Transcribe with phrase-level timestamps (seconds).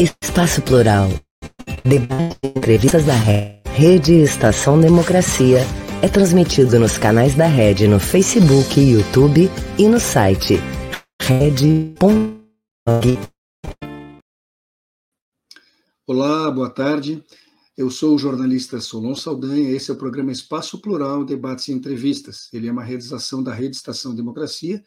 [0.00, 1.10] Espaço Plural.
[1.84, 5.58] Debate e entrevistas da Rede Estação Democracia
[6.00, 10.54] é transmitido nos canais da Rede no Facebook, YouTube e no site
[11.20, 13.18] rede.org.
[16.06, 17.22] Olá, boa tarde.
[17.76, 19.70] Eu sou o jornalista Solon Saldanha.
[19.70, 22.48] Esse é o programa Espaço Plural, Debates e Entrevistas.
[22.54, 24.82] Ele é uma realização da Rede Estação Democracia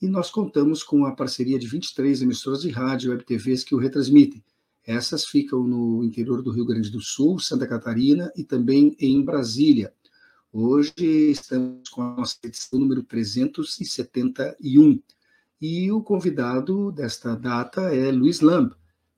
[0.00, 3.74] e nós contamos com a parceria de 23 emissoras de rádio e web TVs que
[3.74, 4.42] o retransmitem.
[4.86, 9.94] Essas ficam no interior do Rio Grande do Sul, Santa Catarina e também em Brasília.
[10.52, 10.92] Hoje
[11.30, 15.00] estamos com a nossa edição número 371.
[15.58, 18.74] E o convidado desta data é Luiz Lamb,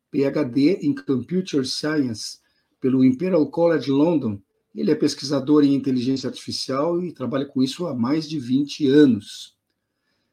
[0.09, 2.39] PhD em Computer Science
[2.81, 4.41] pelo Imperial College London.
[4.73, 9.57] Ele é pesquisador em inteligência artificial e trabalha com isso há mais de 20 anos.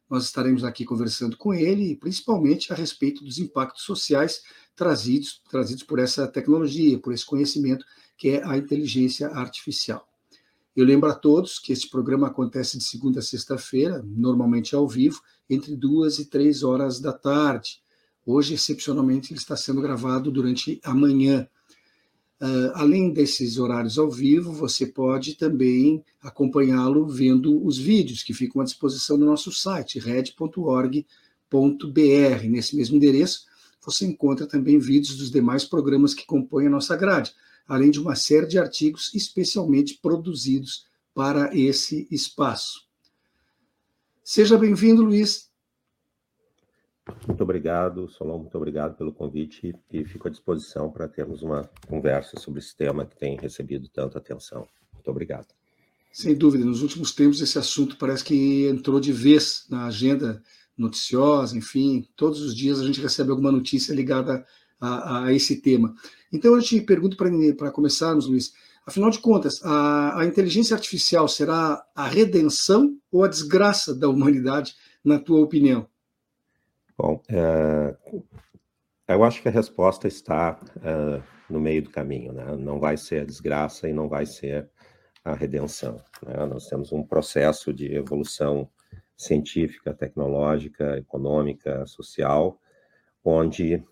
[0.07, 4.43] Nós estaremos aqui conversando com ele, principalmente a respeito dos impactos sociais
[4.75, 7.85] trazidos, trazidos por essa tecnologia, por esse conhecimento
[8.17, 10.07] que é a inteligência artificial.
[10.75, 15.21] Eu lembro a todos que este programa acontece de segunda a sexta-feira, normalmente ao vivo,
[15.47, 17.79] entre duas e três horas da tarde.
[18.25, 21.47] Hoje, excepcionalmente, ele está sendo gravado durante a manhã.
[22.41, 28.61] Uh, além desses horários ao vivo, você pode também acompanhá-lo vendo os vídeos que ficam
[28.61, 31.03] à disposição no nosso site, red.org.br.
[32.49, 33.45] Nesse mesmo endereço,
[33.83, 37.33] você encontra também vídeos dos demais programas que compõem a nossa grade,
[37.67, 42.87] além de uma série de artigos especialmente produzidos para esse espaço.
[44.23, 45.51] Seja bem-vindo, Luiz.
[47.27, 52.39] Muito obrigado, Solon, muito obrigado pelo convite e fico à disposição para termos uma conversa
[52.39, 54.65] sobre esse tema que tem recebido tanta atenção.
[54.93, 55.47] Muito obrigado.
[56.13, 60.41] Sem dúvida, nos últimos tempos esse assunto parece que entrou de vez na agenda
[60.77, 64.45] noticiosa, enfim, todos os dias a gente recebe alguma notícia ligada
[64.79, 65.93] a, a esse tema.
[66.31, 68.53] Então eu te pergunto para começarmos, Luiz,
[68.85, 74.75] afinal de contas, a, a inteligência artificial será a redenção ou a desgraça da humanidade,
[75.03, 75.87] na tua opinião?
[76.97, 77.95] Bom, é,
[79.07, 82.55] eu acho que a resposta está é, no meio do caminho, né?
[82.57, 84.69] Não vai ser a desgraça e não vai ser
[85.23, 86.01] a redenção.
[86.25, 86.45] Né?
[86.45, 88.69] Nós temos um processo de evolução
[89.15, 92.59] científica, tecnológica, econômica, social,
[93.23, 93.83] onde,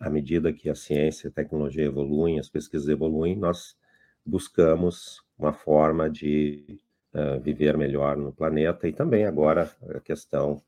[0.00, 3.76] à medida que a ciência e a tecnologia evoluem, as pesquisas evoluem, nós
[4.24, 6.78] buscamos uma forma de
[7.14, 10.62] uh, viver melhor no planeta e também agora a questão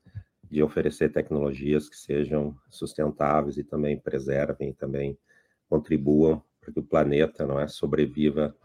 [0.49, 5.17] de oferecer tecnologias que sejam sustentáveis e também preservem, também
[5.67, 8.55] contribuam para que o planeta não é sobreviva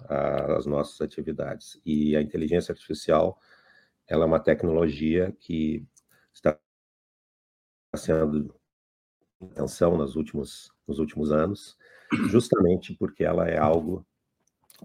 [0.56, 1.80] às nossas atividades.
[1.84, 3.38] E a inteligência artificial,
[4.08, 5.86] ela é uma tecnologia que
[6.32, 6.58] está
[7.94, 8.54] sendo
[9.40, 11.76] atenção nos últimos nos últimos anos,
[12.30, 14.06] justamente porque ela é algo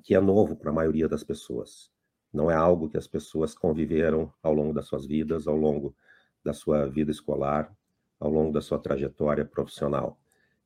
[0.03, 1.89] que é novo para a maioria das pessoas.
[2.31, 5.95] Não é algo que as pessoas conviveram ao longo das suas vidas, ao longo
[6.44, 7.73] da sua vida escolar,
[8.19, 10.19] ao longo da sua trajetória profissional.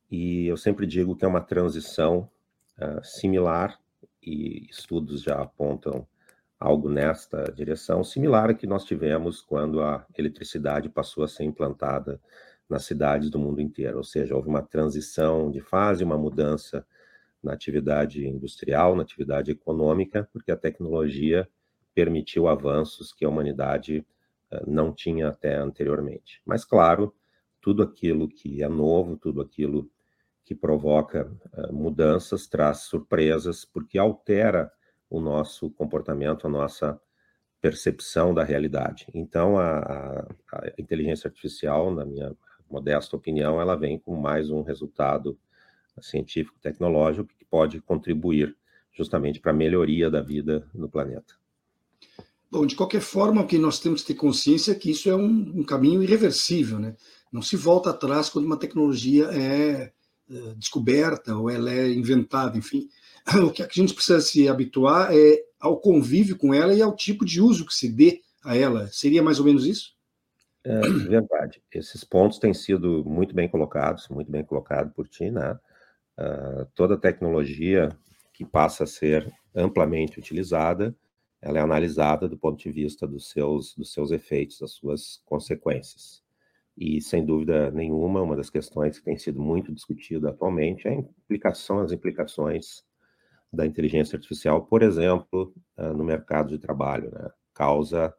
[0.09, 2.29] E eu sempre digo que é uma transição
[2.79, 3.79] uh, similar,
[4.23, 6.07] e estudos já apontam
[6.59, 12.19] algo nesta direção, similar a que nós tivemos quando a eletricidade passou a ser implantada
[12.69, 13.97] nas cidades do mundo inteiro.
[13.97, 16.85] Ou seja, houve uma transição de fase, uma mudança
[17.43, 21.47] na atividade industrial, na atividade econômica, porque a tecnologia
[21.93, 24.05] permitiu avanços que a humanidade
[24.51, 26.41] eh, não tinha até anteriormente.
[26.45, 27.13] Mas, claro,
[27.61, 29.89] tudo aquilo que é novo, tudo aquilo
[30.45, 34.71] que provoca uh, mudanças, traz surpresas, porque altera
[35.09, 36.99] o nosso comportamento, a nossa
[37.61, 39.07] percepção da realidade.
[39.13, 42.35] Então, a, a, a, inteligência artificial, na minha
[42.69, 45.37] modesta opinião, ela vem com mais um resultado
[45.99, 48.55] científico-tecnológico que pode contribuir
[48.93, 51.35] justamente para a melhoria da vida no planeta.
[52.49, 55.15] Bom, de qualquer forma, o que nós temos que ter consciência é que isso é
[55.15, 56.95] um, um caminho irreversível, né?
[57.31, 59.91] Não se volta atrás quando uma tecnologia é,
[60.29, 62.87] é descoberta ou ela é inventada, enfim.
[63.45, 67.25] O que a gente precisa se habituar é ao convívio com ela e ao tipo
[67.25, 68.87] de uso que se dê a ela.
[68.87, 69.95] Seria mais ou menos isso?
[70.63, 70.79] É
[71.09, 71.61] verdade.
[71.71, 75.59] Esses pontos têm sido muito bem colocados, muito bem colocado por ti, né?
[76.17, 77.89] Uh, toda tecnologia
[78.33, 80.95] que passa a ser amplamente utilizada,
[81.41, 86.23] ela é analisada do ponto de vista dos seus, dos seus efeitos, das suas consequências.
[86.75, 90.95] E, sem dúvida nenhuma, uma das questões que tem sido muito discutida atualmente é a
[90.95, 92.83] implicação, as implicações
[93.51, 97.11] da inteligência artificial, por exemplo, ah, no mercado de trabalho.
[97.11, 97.29] Né?
[97.53, 98.13] Causa,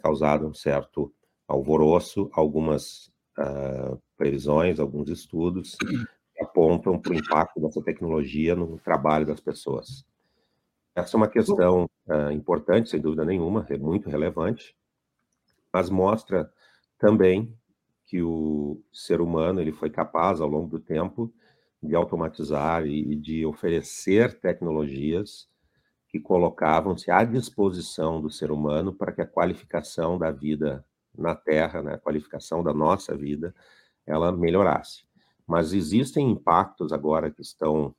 [0.00, 1.12] causado um certo
[1.48, 5.76] alvoroço, algumas uh, previsões, alguns estudos
[6.40, 10.04] apontam para o impacto dessa tecnologia no trabalho das pessoas.
[10.94, 14.76] Essa é uma questão uh, importante, sem dúvida nenhuma, é muito relevante,
[15.72, 16.50] mas mostra
[16.98, 17.56] também
[18.06, 21.32] que o ser humano ele foi capaz, ao longo do tempo,
[21.84, 25.48] de automatizar e de oferecer tecnologias
[26.08, 30.84] que colocavam-se à disposição do ser humano para que a qualificação da vida
[31.16, 33.54] na Terra, né, a qualificação da nossa vida,
[34.06, 35.04] ela melhorasse.
[35.46, 37.94] Mas existem impactos agora que estão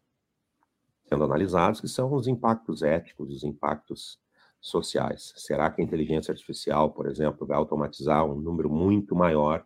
[1.07, 4.19] sendo analisados, que são os impactos éticos, os impactos
[4.59, 5.33] sociais.
[5.35, 9.65] Será que a inteligência artificial, por exemplo, vai automatizar um número muito maior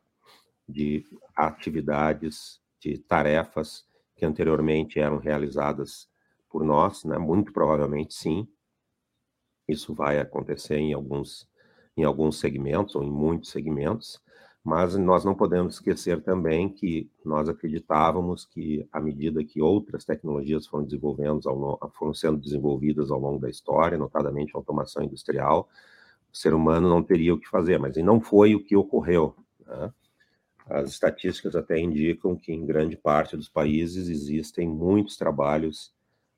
[0.68, 1.06] de
[1.36, 3.88] atividades, de tarefas
[4.20, 6.10] que anteriormente eram realizadas
[6.50, 7.18] por nós, né?
[7.18, 8.46] Muito provavelmente sim.
[9.68, 11.48] Isso vai acontecer em alguns
[11.98, 14.22] em alguns segmentos ou em muitos segmentos,
[14.64, 20.66] mas nós não podemos esquecer também que nós acreditávamos que à medida que outras tecnologias
[20.66, 21.42] foram desenvolvendo,
[21.94, 25.68] foram sendo desenvolvidas ao longo da história, notadamente a automação industrial,
[26.32, 29.36] o ser humano não teria o que fazer, mas não foi o que ocorreu.
[29.66, 29.92] Né?
[30.70, 35.92] As estatísticas até indicam que em grande parte dos países existem muitos trabalhos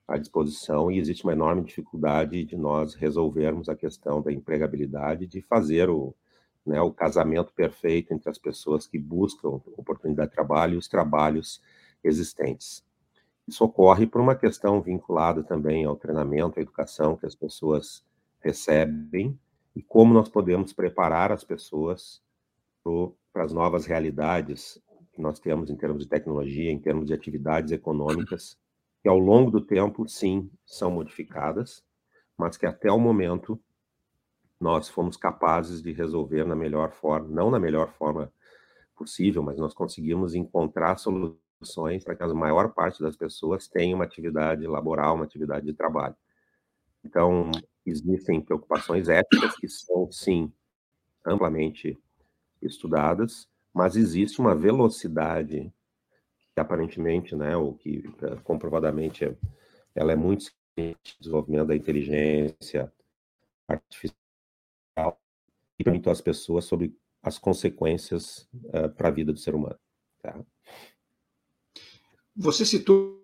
[0.08, 5.42] à disposição e existe uma enorme dificuldade de nós resolvermos a questão da empregabilidade, de
[5.42, 6.16] fazer o,
[6.66, 11.62] né, o casamento perfeito entre as pessoas que buscam oportunidade de trabalho e os trabalhos
[12.02, 12.86] existentes.
[13.46, 18.02] Isso ocorre por uma questão vinculada também ao treinamento, à educação que as pessoas
[18.40, 19.38] recebem
[19.76, 22.22] e como nós podemos preparar as pessoas
[23.32, 24.82] para as novas realidades
[25.14, 28.58] que nós temos em termos de tecnologia, em termos de atividades econômicas,
[29.02, 31.84] que ao longo do tempo, sim, são modificadas,
[32.38, 33.60] mas que até o momento
[34.60, 38.32] nós fomos capazes de resolver na melhor forma, não na melhor forma
[38.96, 44.06] possível, mas nós conseguimos encontrar soluções para que a maior parte das pessoas tenha uma
[44.06, 46.16] atividade laboral, uma atividade de trabalho.
[47.04, 47.50] Então,
[47.86, 50.52] existem preocupações éticas que são, sim,
[51.26, 52.00] amplamente
[52.62, 55.74] estudadas, mas existe uma velocidade
[56.54, 59.36] que aparentemente, né, ou que eh, comprovadamente
[59.96, 60.52] ela é muito
[61.20, 62.92] desenvolvimento da inteligência
[63.68, 64.18] artificial
[65.80, 69.80] e perguntou às pessoas sobre as consequências uh, para a vida do ser humano.
[70.22, 70.40] Tá?
[72.36, 73.22] Você citou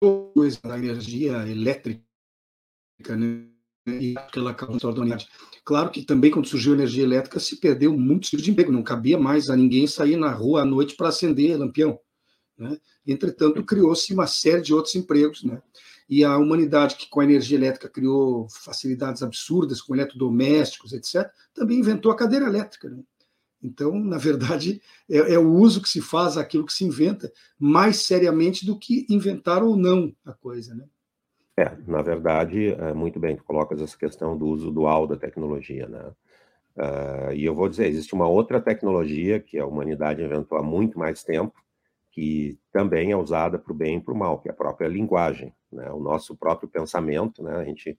[0.00, 2.02] coisa da energia elétrica,
[3.16, 3.55] né?
[3.86, 4.56] E aquela
[5.00, 5.28] unidade.
[5.64, 8.82] Claro que também, quando surgiu a energia elétrica, se perdeu muito tipo de emprego, não
[8.82, 11.98] cabia mais a ninguém sair na rua à noite para acender lampião.
[12.58, 12.78] Né?
[13.06, 15.44] Entretanto, criou-se uma série de outros empregos.
[15.44, 15.60] Né?
[16.08, 21.78] e a humanidade, que com a energia elétrica criou facilidades absurdas com eletrodomésticos, etc., também
[21.78, 22.88] inventou a cadeira elétrica.
[22.88, 23.02] Né?
[23.62, 28.06] Então, na verdade, é, é, o uso que se faz aquilo que se inventa mais
[28.06, 30.74] seriamente do que inventar ou não a coisa.
[30.74, 30.84] Né?
[31.58, 35.88] É, na verdade, é muito bem, tu colocas essa questão do uso dual da tecnologia,
[35.88, 36.12] né?
[36.76, 40.98] Uh, e eu vou dizer, existe uma outra tecnologia que a humanidade inventou há muito
[40.98, 41.54] mais tempo,
[42.12, 44.86] que também é usada para o bem e para o mal, que é a própria
[44.86, 45.90] linguagem, né?
[45.90, 47.56] o nosso próprio pensamento, né?
[47.56, 47.98] a gente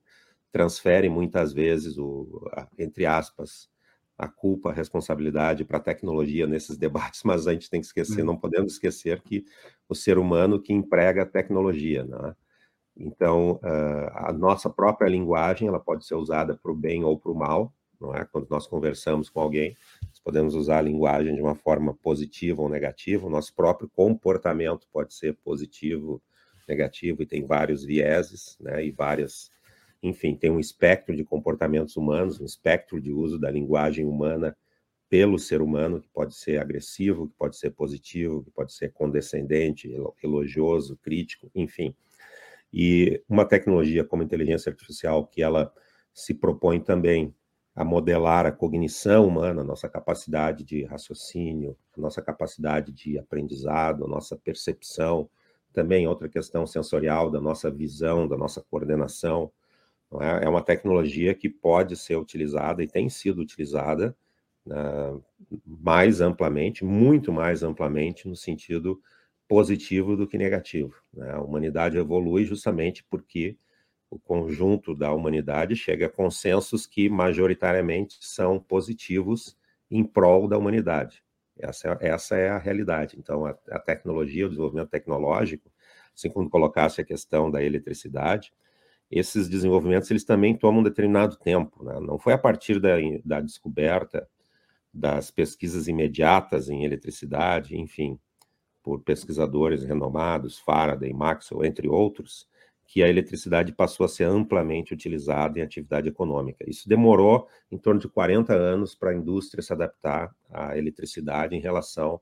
[0.51, 3.67] transfere muitas vezes, o, a, entre aspas,
[4.15, 8.21] a culpa, a responsabilidade para a tecnologia nesses debates, mas a gente tem que esquecer,
[8.21, 8.27] uhum.
[8.27, 9.43] não podemos esquecer que
[9.89, 12.35] o ser humano que emprega a tecnologia, né?
[12.99, 13.59] Então,
[14.13, 17.71] a nossa própria linguagem, ela pode ser usada para o bem ou para o mal,
[18.01, 18.25] não é?
[18.25, 22.69] Quando nós conversamos com alguém, nós podemos usar a linguagem de uma forma positiva ou
[22.69, 26.21] negativa, o nosso próprio comportamento pode ser positivo,
[26.67, 28.85] negativo, e tem vários vieses, né?
[28.85, 29.51] E várias,
[30.01, 34.55] enfim, tem um espectro de comportamentos humanos, um espectro de uso da linguagem humana
[35.09, 39.89] pelo ser humano, que pode ser agressivo, que pode ser positivo, que pode ser condescendente,
[40.21, 41.95] elogioso, crítico, enfim.
[42.73, 45.73] E uma tecnologia como inteligência artificial, que ela
[46.13, 47.33] se propõe também
[47.75, 54.03] a modelar a cognição humana, a nossa capacidade de raciocínio, a nossa capacidade de aprendizado,
[54.03, 55.29] a nossa percepção,
[55.71, 59.51] também outra questão sensorial da nossa visão, da nossa coordenação.
[60.19, 60.45] É?
[60.45, 60.49] é?
[60.49, 64.17] uma tecnologia que pode ser utilizada e tem sido utilizada
[64.65, 65.23] uh,
[65.63, 68.99] mais amplamente, muito mais amplamente, no sentido
[69.47, 70.95] positivo do que negativo.
[71.13, 71.31] Né?
[71.31, 73.57] A humanidade evolui justamente porque
[74.09, 79.57] o conjunto da humanidade chega a consensos que majoritariamente são positivos
[79.89, 81.23] em prol da humanidade.
[81.59, 83.17] Essa, essa é a realidade.
[83.17, 85.71] Então, a, a, tecnologia, o desenvolvimento tecnológico,
[86.15, 88.53] assim como colocasse a questão da eletricidade,
[89.09, 91.83] esses desenvolvimentos eles também tomam um determinado tempo.
[91.83, 91.99] Né?
[91.99, 94.27] Não foi a partir da, da descoberta
[94.93, 98.19] das pesquisas imediatas em eletricidade, enfim,
[98.87, 102.47] por pesquisadores renomados, Faraday, Maxwell, entre outros,
[102.85, 106.63] que a eletricidade passou a ser amplamente utilizada em atividade econômica.
[106.65, 111.59] Isso demorou em torno de 40 anos para a indústria se adaptar à eletricidade em
[111.59, 112.21] relação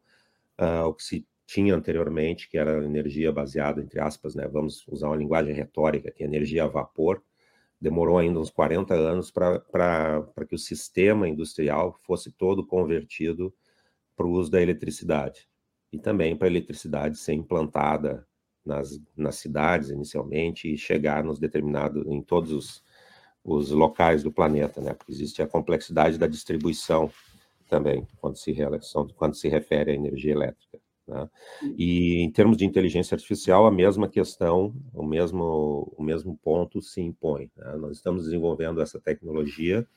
[0.60, 5.10] uh, ao que se tinha anteriormente, que era energia baseada, entre aspas, né, vamos usar
[5.10, 7.22] uma linguagem retórica, que é energia a vapor,
[7.80, 13.54] demorou ainda uns 40 anos para que o sistema industrial fosse todo convertido
[14.16, 15.48] para o uso da eletricidade.
[15.96, 18.26] E também para a eletricidade ser implantada
[18.66, 22.84] nas, nas cidades inicialmente e chegar nos determinados, em todos os,
[23.44, 24.94] os locais do planeta, né?
[24.94, 27.10] Porque existe a complexidade da distribuição
[27.70, 28.56] também, quando se,
[29.16, 30.80] quando se refere à energia elétrica.
[31.08, 31.30] Né?
[31.78, 37.02] E em termos de inteligência artificial, a mesma questão, o mesmo, o mesmo ponto se
[37.02, 37.52] impõe.
[37.56, 37.76] Né?
[37.78, 39.88] Nós estamos desenvolvendo essa tecnologia,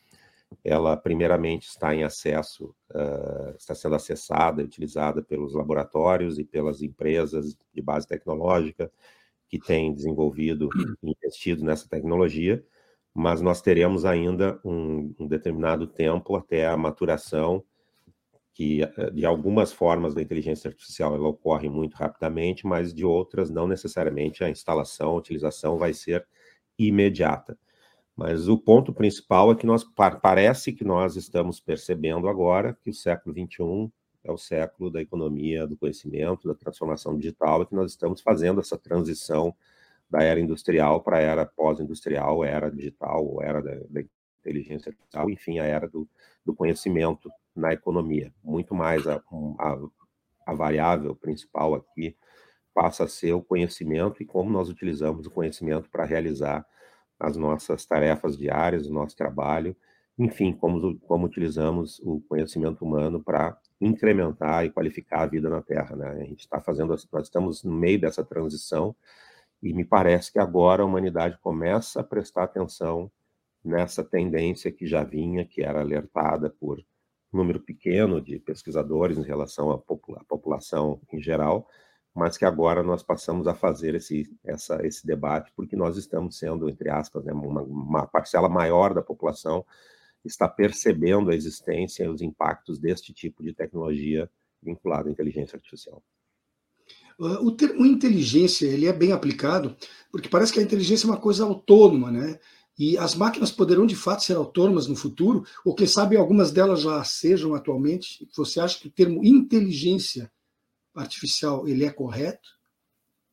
[0.64, 6.82] ela primeiramente está em acesso, uh, está sendo acessada e utilizada pelos laboratórios e pelas
[6.82, 8.90] empresas de base tecnológica
[9.48, 10.68] que têm desenvolvido
[11.02, 12.64] e investido nessa tecnologia,
[13.14, 17.64] mas nós teremos ainda um, um determinado tempo até a maturação
[18.58, 23.50] que eh, de algumas formas da inteligência artificial ela ocorre muito rapidamente, mas de outras
[23.50, 26.26] não necessariamente a instalação, a utilização vai ser
[26.76, 27.56] imediata.
[28.18, 29.84] Mas o ponto principal é que nós
[30.20, 33.88] parece que nós estamos percebendo agora que o século 21
[34.24, 38.60] é o século da economia do conhecimento, da transformação digital, e que nós estamos fazendo
[38.60, 39.54] essa transição
[40.10, 44.02] da era industrial para a era pós-industrial, era digital, ou era da, da
[44.40, 46.08] inteligência artificial, enfim, a era do,
[46.44, 48.34] do conhecimento na economia.
[48.42, 49.22] Muito mais a,
[49.60, 49.78] a,
[50.44, 52.16] a variável principal aqui
[52.74, 56.66] passa a ser o conhecimento e como nós utilizamos o conhecimento para realizar
[57.18, 59.76] as nossas tarefas diárias, o nosso trabalho,
[60.18, 65.94] enfim, como, como utilizamos o conhecimento humano para incrementar e qualificar a vida na Terra.
[65.94, 66.08] Né?
[66.08, 68.96] A gente está fazendo, nós estamos no meio dessa transição
[69.62, 73.10] e me parece que agora a humanidade começa a prestar atenção
[73.64, 76.84] nessa tendência que já vinha, que era alertada por
[77.32, 81.68] número pequeno de pesquisadores em relação à, popula população em geral,
[82.14, 86.68] mas que agora nós passamos a fazer esse, essa, esse debate, porque nós estamos sendo,
[86.68, 89.64] entre aspas, né, uma, uma parcela maior da população
[90.24, 94.28] está percebendo a existência e os impactos deste tipo de tecnologia
[94.62, 96.02] vinculada à inteligência artificial.
[97.18, 99.76] Uh, o termo inteligência ele é bem aplicado,
[100.10, 102.38] porque parece que a inteligência é uma coisa autônoma, né?
[102.78, 106.82] E as máquinas poderão de fato ser autônomas no futuro, ou quem sabe algumas delas
[106.82, 108.28] já sejam atualmente.
[108.36, 110.30] Você acha que o termo inteligência
[110.98, 112.48] artificial ele é correto?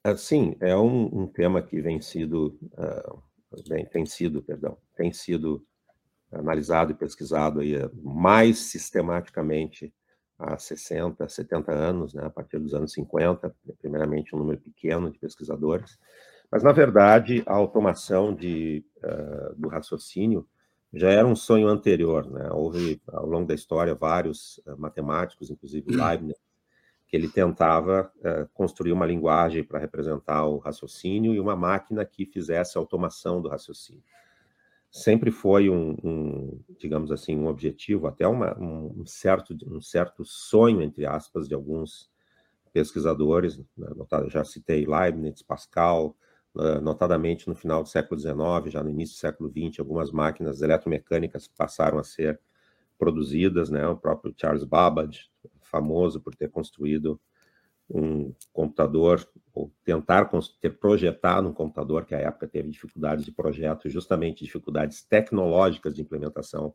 [0.04, 3.24] É, sim, é um, um tema que vem sido, uh,
[3.68, 5.66] bem, tem sido, perdão, tem sido
[6.32, 9.94] analisado e pesquisado aí mais sistematicamente
[10.38, 15.18] há 60, 70 anos, né, a partir dos anos 50, primeiramente um número pequeno de
[15.18, 15.98] pesquisadores,
[16.52, 20.48] mas, na verdade, a automação de, uh, do raciocínio
[20.94, 22.30] já era um sonho anterior.
[22.30, 22.50] Né?
[22.52, 25.86] Houve, ao longo da história, vários uh, matemáticos, inclusive.
[25.96, 26.38] Leibniz,
[27.08, 32.26] que ele tentava uh, construir uma linguagem para representar o raciocínio e uma máquina que
[32.26, 34.04] fizesse a automação do raciocínio.
[34.90, 40.82] Sempre foi um, um digamos assim, um objetivo, até uma, um, certo, um certo sonho,
[40.82, 42.10] entre aspas, de alguns
[42.72, 43.88] pesquisadores, né?
[44.28, 46.16] já citei Leibniz, Pascal,
[46.58, 50.62] ah, notadamente no final do século XIX, já no início do século XX, algumas máquinas
[50.62, 52.40] eletromecânicas passaram a ser
[52.98, 53.86] produzidas, né?
[53.88, 55.30] O próprio Charles Babbage,
[55.76, 57.20] famoso por ter construído
[57.90, 60.30] um computador, ou tentar
[60.62, 66.02] ter projetado um computador que à época teve dificuldades de projeto, justamente dificuldades tecnológicas de
[66.02, 66.74] implementação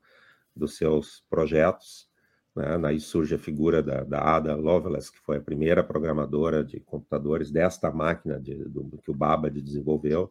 [0.55, 2.09] dos seus projetos.
[2.55, 2.99] Né?
[2.99, 7.91] Surge a figura da, da, Ada Lovelace, que foi a primeira programadora de computadores desta
[7.91, 10.31] máquina de, do, que o Babbage desenvolveu.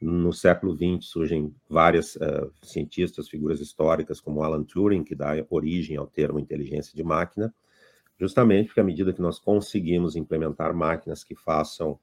[0.00, 5.96] No século XX surgem várias uh, cientistas, figuras históricas, como Alan Turing, que dá origem
[5.96, 7.54] ao termo inteligência de máquina,
[8.22, 11.98] justamente porque à medida que nós conseguimos implementar máquinas que façam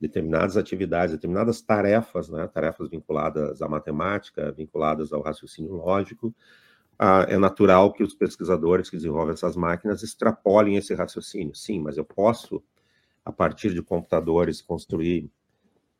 [0.00, 6.32] determinadas atividades, determinadas tarefas, né, tarefas vinculadas à matemática, vinculadas ao raciocínio lógico,
[6.96, 11.56] ah, é natural que os pesquisadores que desenvolvem essas máquinas extrapolem esse raciocínio.
[11.56, 12.62] Sim, mas eu posso,
[13.24, 15.28] a partir de computadores, construir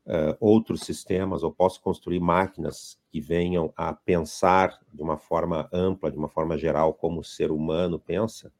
[0.06, 6.12] uh, outros sistemas, ou posso construir máquinas que venham a pensar de uma forma ampla,
[6.12, 8.52] de uma forma geral, como o ser humano pensa.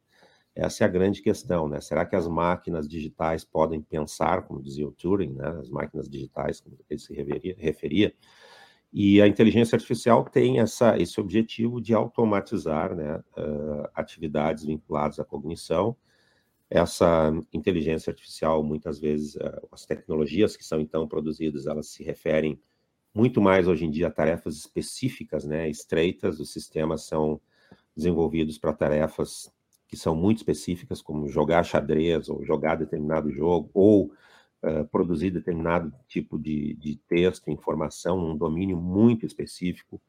[0.55, 1.81] Essa é a grande questão, né?
[1.81, 5.49] Será que as máquinas digitais podem pensar, como dizia o Turing, né?
[5.59, 8.13] As máquinas digitais, como ele se referia, referia
[8.97, 15.25] e a inteligência artificial tem essa, esse objetivo de automatizar né, uh, atividades vinculadas à
[15.25, 15.97] cognição,
[16.69, 22.59] essa inteligência artificial, muitas vezes, eh, as tecnologias que são então produzidas, elas se referem
[23.13, 27.39] muito mais hoje em dia a tarefas específicas, né, estreitas, os sistemas são
[27.95, 29.53] desenvolvidos para tarefas
[29.87, 34.11] que são muito específicas, como jogar xadrez, ou jogar determinado jogo, ou
[34.63, 40.01] uh, produzir determinado tipo de, de texto, informação, num domínio muito específico,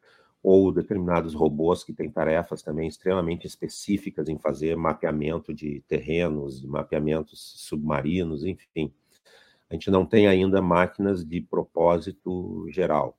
[0.43, 7.55] ou determinados robôs que têm tarefas também extremamente específicas em fazer mapeamento de terrenos, mapeamentos
[7.67, 8.93] submarinos, enfim.
[9.69, 13.19] A gente não tem ainda máquinas de propósito geral,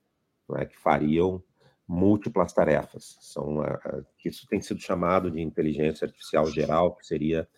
[0.56, 1.42] é, que fariam
[1.88, 3.16] múltiplas tarefas.
[3.20, 7.48] São, uh, isso tem sido chamado de inteligência artificial geral, que seria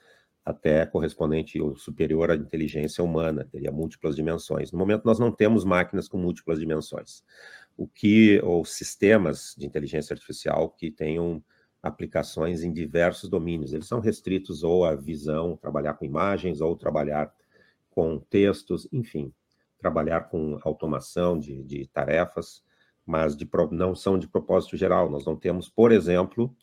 [0.44, 4.72] até correspondente ou superior à inteligência humana, teria múltiplas dimensões.
[4.72, 7.22] No momento, nós não temos máquinas com múltiplas dimensões.
[7.76, 11.42] O que, ou sistemas de inteligência artificial que tenham
[11.82, 13.72] aplicações em diversos domínios.
[13.72, 17.32] Eles são restritos ou à visão, trabalhar com imagens, ou trabalhar
[17.90, 19.32] com textos, enfim,
[19.78, 22.62] trabalhar com automação de, de tarefas
[23.10, 25.10] mas de, não são de propósito geral.
[25.10, 26.54] Nós não temos, por exemplo,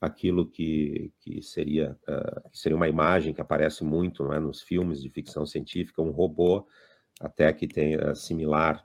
[0.00, 5.00] aquilo que, que, seria, uh, que seria uma imagem que aparece muito é, nos filmes
[5.00, 6.66] de ficção científica, um robô
[7.20, 8.82] até que tenha uh, similar,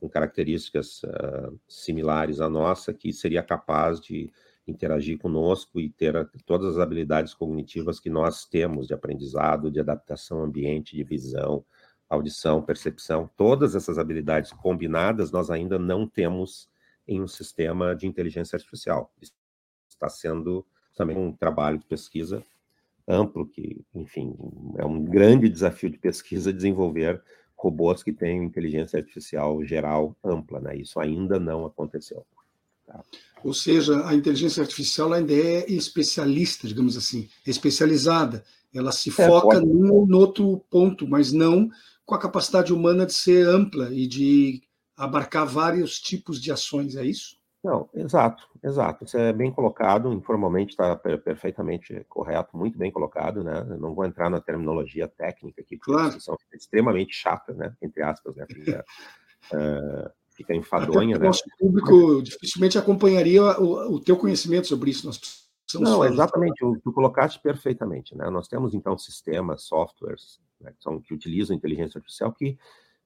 [0.00, 4.28] com características uh, similares à nossa, que seria capaz de
[4.66, 10.38] interagir conosco e ter todas as habilidades cognitivas que nós temos de aprendizado, de adaptação
[10.38, 11.64] ao ambiente, de visão,
[12.14, 16.68] audição, percepção, todas essas habilidades combinadas nós ainda não temos
[17.06, 19.12] em um sistema de inteligência artificial.
[19.88, 20.64] Está sendo
[20.94, 22.44] também um trabalho de pesquisa
[23.08, 24.34] amplo, que, enfim,
[24.76, 27.22] é um grande desafio de pesquisa desenvolver
[27.56, 30.76] robôs que tenham inteligência artificial geral ampla, né?
[30.76, 32.26] Isso ainda não aconteceu.
[32.86, 33.02] Tá?
[33.44, 38.44] Ou seja, a inteligência artificial ainda é especialista, digamos assim, especializada.
[38.74, 41.70] Ela se é, foca num, outro ponto, mas não
[42.04, 44.62] com a capacidade humana de ser ampla e de
[44.96, 47.36] abarcar vários tipos de ações, é isso?
[47.62, 49.04] Não, exato, exato.
[49.04, 53.64] Isso é bem colocado, informalmente está perfeitamente correto, muito bem colocado, né?
[53.70, 56.20] Eu não vou entrar na terminologia técnica aqui, porque claro.
[56.20, 57.72] são extremamente chata, né?
[57.80, 58.46] Entre aspas, né?
[58.50, 58.84] Fica,
[59.52, 61.24] uh, fica enfadonha, né?
[61.24, 65.06] O nosso público dificilmente acompanharia o, o teu conhecimento sobre isso.
[65.06, 65.20] Nós
[65.80, 68.16] não, exatamente, tu colocaste perfeitamente.
[68.16, 68.28] Né?
[68.30, 72.58] Nós temos, então, sistemas, softwares, né, que, são, que utilizam inteligência artificial que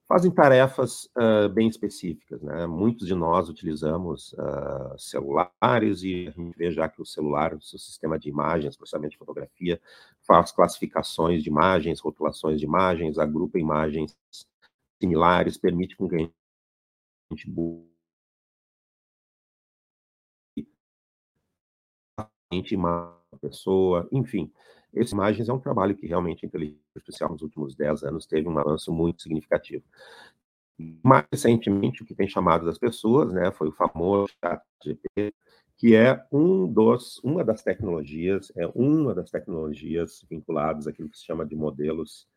[0.07, 2.41] fazem tarefas uh, bem específicas.
[2.41, 2.65] Né?
[2.65, 7.61] Muitos de nós utilizamos uh, celulares e a gente vê já que o celular, o
[7.61, 9.81] seu sistema de imagens, processamento de fotografia,
[10.21, 14.15] faz classificações de imagens, rotulações de imagens, agrupa imagens
[15.01, 16.19] similares, permite com que a
[22.55, 24.51] gente uma pessoa, enfim.
[24.93, 28.47] Essas imagens é um trabalho que realmente a inteligência artificial nos últimos 10 anos teve
[28.47, 29.83] um avanço muito significativo.
[31.03, 35.33] Mais recentemente, o que tem chamado das pessoas, né, foi o famoso ChatGPT,
[35.75, 41.25] que é um dos, uma das tecnologias, é uma das tecnologias vinculadas àquilo que se
[41.25, 42.27] chama de modelos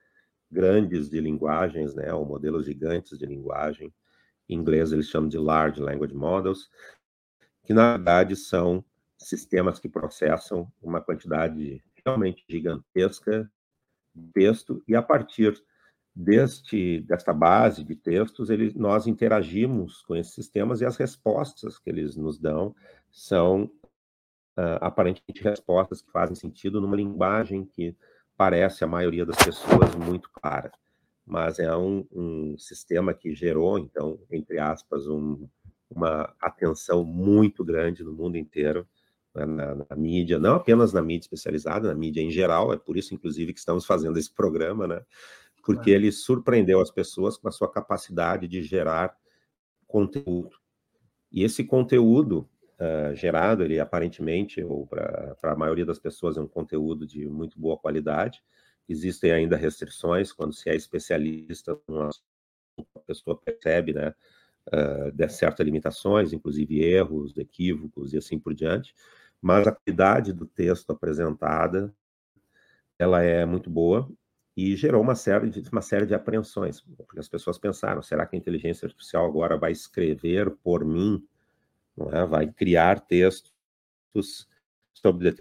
[0.50, 3.92] grandes de linguagens, né, ou modelos gigantes de linguagem.
[4.48, 6.68] Em inglês eles chamam de Large Language Models,
[7.64, 8.84] que na verdade são
[9.16, 13.50] sistemas que processam uma quantidade realmente gigantesca
[14.14, 15.62] de texto e a partir
[16.14, 21.88] deste desta base de textos, ele, nós interagimos com esses sistemas e as respostas que
[21.88, 22.74] eles nos dão
[23.10, 23.64] são
[24.58, 27.96] uh, aparentemente respostas que fazem sentido numa linguagem que
[28.36, 30.72] parece a maioria das pessoas muito clara,
[31.26, 35.46] mas é um, um sistema que gerou, então, entre aspas, um,
[35.90, 38.88] uma atenção muito grande no mundo inteiro
[39.34, 43.14] na, na, mídia, não apenas na mídia especializada, na mídia em geral, é por isso,
[43.14, 45.02] inclusive, que estamos fazendo esse programa, né?
[45.64, 49.16] Porque ele surpreendeu as pessoas com a sua capacidade de gerar
[49.86, 50.56] conteúdo.
[51.30, 52.48] E esse conteúdo
[52.80, 57.60] uh, gerado, ele aparentemente, ou para a maioria das pessoas, é um conteúdo de muito
[57.60, 58.42] boa qualidade.
[58.88, 62.10] Existem ainda restrições quando se é especialista, uma
[62.96, 64.14] a pessoa percebe, né?
[64.66, 68.94] Uh, de certas limitações, inclusive erros, equívocos e assim por diante
[69.40, 71.94] mas a qualidade do texto apresentada
[72.98, 74.10] ela é muito boa
[74.56, 78.36] e gerou uma série de uma série de apreensões, porque as pessoas pensaram: será que
[78.36, 81.26] a inteligência artificial agora vai escrever por mim,
[81.96, 82.26] não é?
[82.26, 84.46] Vai criar textos
[84.92, 85.34] sobre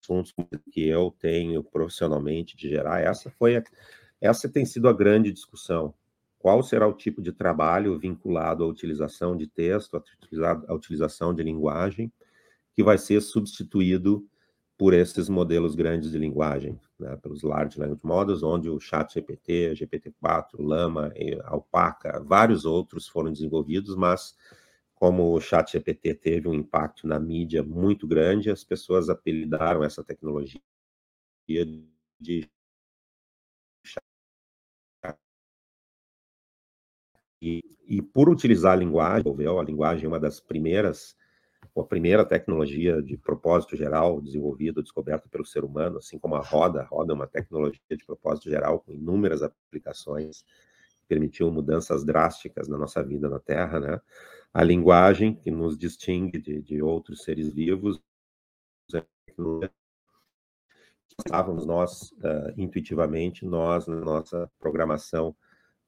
[0.00, 0.32] assuntos
[0.70, 3.00] que eu tenho profissionalmente de gerar?
[3.00, 3.64] Essa foi a,
[4.20, 5.94] essa tem sido a grande discussão.
[6.38, 9.96] Qual será o tipo de trabalho vinculado à utilização de texto,
[10.68, 12.12] à utilização de linguagem?
[12.74, 14.28] Que vai ser substituído
[14.76, 20.58] por esses modelos grandes de linguagem, né, pelos Large Language Models, onde o ChatGPT, GPT-4,
[20.58, 21.12] Llama,
[21.44, 24.36] Alpaca, vários outros foram desenvolvidos, mas
[24.94, 30.60] como o ChatGPT teve um impacto na mídia muito grande, as pessoas apelidaram essa tecnologia
[32.18, 32.48] de
[37.40, 41.14] e, e por utilizar a linguagem, a linguagem é uma das primeiras
[41.76, 46.82] a primeira tecnologia de propósito geral desenvolvida, descoberta pelo ser humano, assim como a roda.
[46.82, 50.44] A roda é uma tecnologia de propósito geral com inúmeras aplicações,
[51.08, 54.00] permitiu mudanças drásticas na nossa vida na Terra, né?
[54.52, 58.00] A linguagem que nos distingue de, de outros seres vivos,
[61.18, 65.34] estávamos nós uh, intuitivamente, nós na nossa programação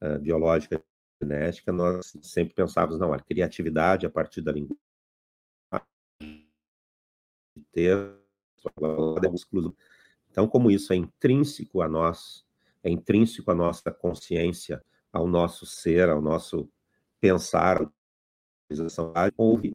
[0.01, 0.81] uh, biológica
[1.21, 4.86] genética, nós sempre pensávamos, não, a criatividade a partir da linguagem
[7.71, 8.17] texto,
[10.29, 12.45] então, como isso é intrínseco a nós,
[12.83, 16.69] é intrínseco à nossa consciência, ao nosso ser, ao nosso
[17.19, 17.89] pensar,
[19.35, 19.71] houve,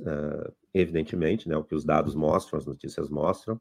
[0.00, 3.60] uh, evidentemente, né, o que os dados mostram, as notícias mostram,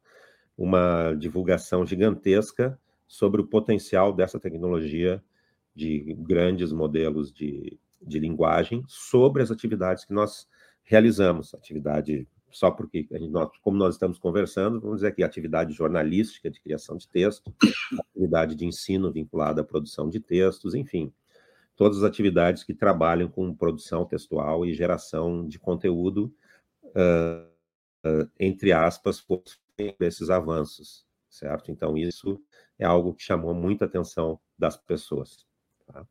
[0.58, 5.24] uma divulgação gigantesca sobre o potencial dessa tecnologia
[5.74, 10.48] de grandes modelos de, de linguagem sobre as atividades que nós
[10.84, 16.60] realizamos, atividade só porque, nós, como nós estamos conversando, vamos dizer aqui, atividade jornalística de
[16.60, 17.54] criação de texto,
[18.14, 21.12] atividade de ensino vinculada à produção de textos, enfim,
[21.76, 26.34] todas as atividades que trabalham com produção textual e geração de conteúdo,
[26.86, 29.42] uh, uh, entre aspas, por
[30.00, 31.72] esses avanços, certo?
[31.72, 32.40] Então, isso
[32.78, 35.46] é algo que chamou muita atenção das pessoas.
[35.88, 36.06] Tá?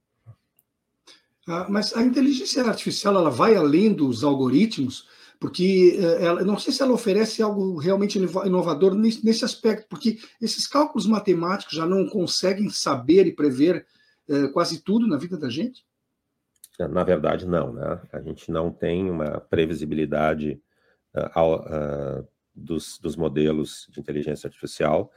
[1.47, 5.09] Ah, mas a inteligência artificial ela vai além dos algoritmos
[5.41, 10.19] porque eh, ela, não sei se ela oferece algo realmente inovador nesse, nesse, aspecto, porque
[10.41, 13.87] esses cálculos matemáticos já não conseguem saber e prever
[14.29, 15.85] eh, quase tudo na vida da gente?
[16.79, 17.73] Na verdade, não.
[17.73, 18.01] Né?
[18.13, 20.63] A gente não tem uma previsibilidade
[21.15, 25.13] uh, uh, dos, dos modelos de inteligência artificial.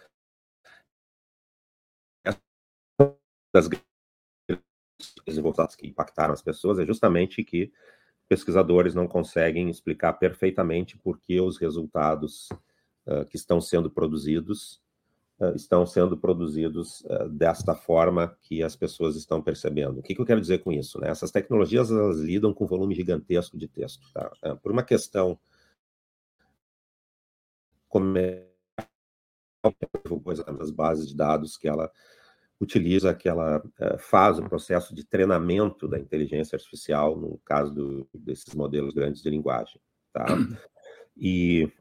[3.54, 3.70] Das
[5.26, 7.72] desenvolvimentos que impactaram as pessoas é justamente que
[8.28, 12.50] pesquisadores não conseguem explicar perfeitamente por que os resultados
[13.06, 14.82] uh, que estão sendo produzidos
[15.40, 20.00] uh, estão sendo produzidos uh, desta forma que as pessoas estão percebendo.
[20.00, 21.00] O que, que, eu quero dizer com isso?
[21.00, 21.10] Né?
[21.10, 24.08] Essas tecnologias elas lidam com volume gigantesco de texto.
[24.14, 24.32] Tá?
[24.62, 25.38] por uma questão
[27.88, 28.54] comercial,
[30.58, 31.92] das bases de dados que ela
[32.64, 38.08] utiliza que ela uh, faz o processo de treinamento da inteligência artificial, no caso do,
[38.14, 39.80] desses modelos grandes de linguagem,
[40.12, 40.26] tá?
[41.16, 41.72] E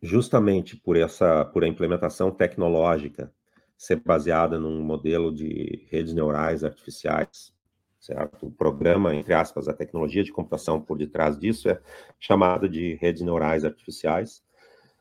[0.00, 3.32] justamente por essa, por a implementação tecnológica
[3.76, 7.52] ser baseada num modelo de redes neurais artificiais,
[7.98, 8.46] certo?
[8.46, 11.80] O programa, entre aspas, a tecnologia de computação por detrás disso é
[12.20, 14.44] chamada de redes neurais artificiais.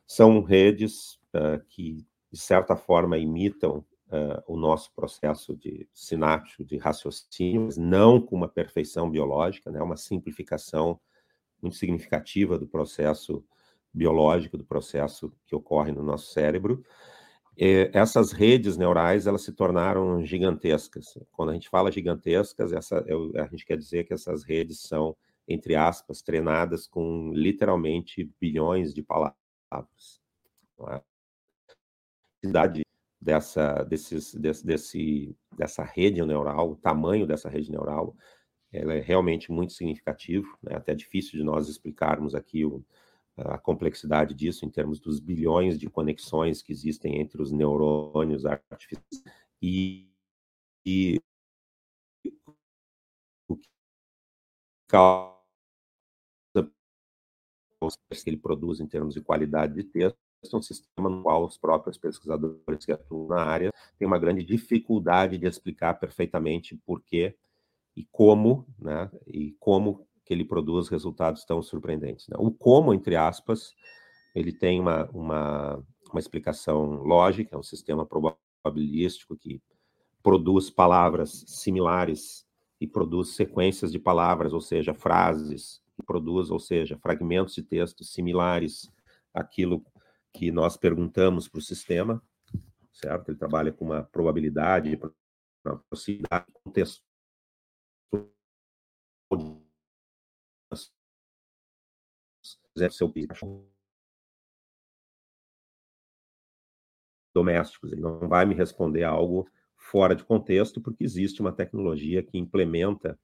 [0.07, 6.77] São redes uh, que, de certa forma, imitam uh, o nosso processo de sináptico, de
[6.77, 10.99] raciocínio, mas não com uma perfeição biológica, né, uma simplificação
[11.61, 13.43] muito significativa do processo
[13.91, 16.83] biológico, do processo que ocorre no nosso cérebro.
[17.57, 21.17] E essas redes neurais elas se tornaram gigantescas.
[21.31, 25.15] Quando a gente fala gigantescas, essa, eu, a gente quer dizer que essas redes são,
[25.47, 30.21] entre aspas, treinadas com literalmente bilhões de palavras.
[30.77, 31.01] Não é?
[33.23, 38.15] Dessa, desses, desse, desse, dessa rede neural, o tamanho dessa rede neural,
[38.71, 40.75] ela é realmente muito significativo, né?
[40.75, 42.83] até difícil de nós explicarmos aqui o,
[43.37, 49.23] a complexidade disso em termos dos bilhões de conexões que existem entre os neurônios artificiais
[49.61, 50.11] e,
[50.85, 51.21] e
[53.47, 53.69] o que
[54.87, 55.33] causa
[58.23, 60.22] que ele produz em termos de qualidade de texto é
[60.53, 65.37] um sistema no qual os próprios pesquisadores que atuam na área têm uma grande dificuldade
[65.37, 67.35] de explicar perfeitamente por quê
[67.95, 72.27] e como, né, e como que ele produz resultados tão surpreendentes.
[72.27, 72.35] Né?
[72.39, 73.73] O como, entre aspas,
[74.33, 79.61] ele tem uma, uma, uma explicação lógica, é um sistema probabilístico que
[80.21, 82.45] produz palavras similares
[82.79, 88.03] e produz sequências de palavras, ou seja, frases, que produz, ou seja, fragmentos de texto
[88.03, 88.91] similares
[89.33, 89.83] àquilo
[90.33, 92.21] que nós perguntamos para o sistema,
[92.91, 93.29] certo?
[93.29, 94.99] Ele trabalha com uma probabilidade,
[95.65, 97.03] uma possibilidade, texto
[102.91, 103.11] seu
[107.33, 107.91] domésticos.
[107.91, 113.19] Ele não vai me responder algo fora de contexto, porque existe uma tecnologia que implementa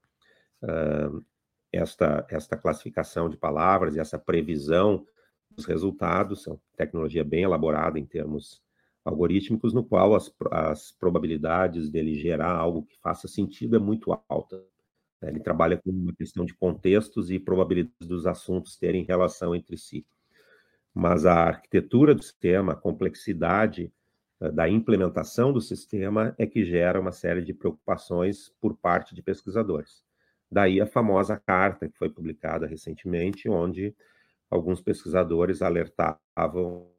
[0.63, 1.24] uh,
[1.72, 5.06] esta, esta classificação de palavras e essa previsão
[5.52, 6.46] dos resultados.
[6.48, 8.62] Uma tecnologia bem elaborada em termos
[9.04, 14.64] algorítmicos, no qual as, as probabilidades dele gerar algo que faça sentido é muito alta.
[15.22, 20.06] Ele trabalha com uma questão de contextos e probabilidades dos assuntos terem relação entre si.
[20.94, 23.92] Mas a arquitetura do sistema, a complexidade
[24.42, 29.22] eh, da implementação do sistema é que gera uma série de preocupações por parte de
[29.22, 30.02] pesquisadores.
[30.52, 33.96] Daí a famosa carta que foi publicada recentemente, onde
[34.50, 36.92] alguns pesquisadores alertavam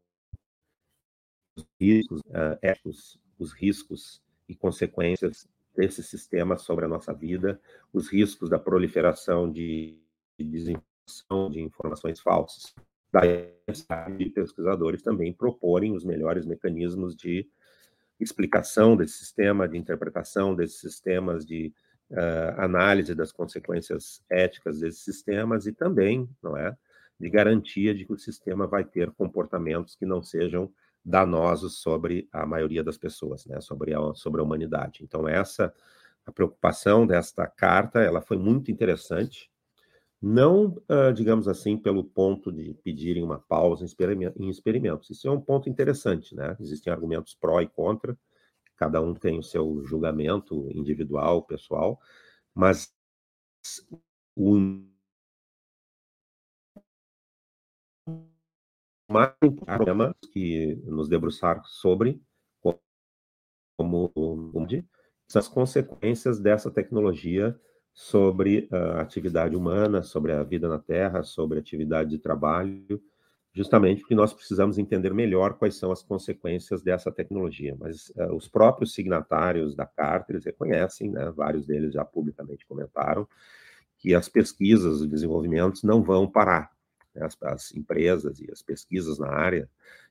[1.57, 7.61] os riscos uh, éticos, os riscos e consequências desse sistema sobre a nossa vida,
[7.93, 9.99] os riscos da proliferação de,
[10.39, 12.75] de desinformação, de informações falsas.
[13.13, 13.53] Daí,
[14.35, 17.49] pesquisadores também proporem os melhores mecanismos de
[18.21, 21.73] explicação desse sistema, de interpretação desses sistemas, de
[22.11, 26.77] uh, análise das consequências éticas desses sistemas e também, não é,
[27.21, 30.73] de garantia de que o sistema vai ter comportamentos que não sejam
[31.05, 35.05] danosos sobre a maioria das pessoas, né, sobre a, sobre a humanidade.
[35.05, 35.73] Então essa
[36.25, 39.51] a preocupação desta carta, ela foi muito interessante,
[40.23, 45.09] não, uh, digamos assim, pelo ponto de pedirem uma pausa em experimentos.
[45.09, 46.57] Isso é um ponto interessante, né?
[46.61, 48.17] Existem argumentos pró e contra,
[48.77, 51.99] cada um tem o seu julgamento individual, pessoal,
[52.55, 52.95] mas
[54.37, 54.59] o
[59.11, 59.33] mais
[59.65, 62.23] problema que nos debruçar sobre
[62.61, 62.81] como,
[63.77, 64.13] como
[65.35, 67.59] as consequências dessa tecnologia
[67.93, 73.03] sobre a atividade humana, sobre a vida na Terra, sobre a atividade de trabalho,
[73.53, 77.77] justamente porque nós precisamos entender melhor quais são as consequências dessa tecnologia.
[77.79, 83.27] Mas uh, os próprios signatários da carta, eles reconhecem, né, vários deles já publicamente comentaram,
[83.99, 86.71] que as pesquisas, os desenvolvimentos não vão parar
[87.17, 89.69] as, as, empresas e as pesquisas na área,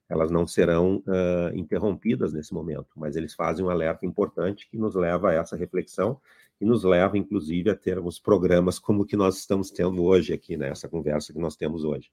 [0.09, 4.95] elas não serão uh, interrompidas nesse momento, mas eles fazem um alerta importante que nos
[4.95, 6.19] leva a essa reflexão
[6.59, 10.57] e nos leva, inclusive, a termos programas como o que nós estamos tendo hoje aqui,
[10.57, 12.11] nessa né, conversa que nós temos hoje.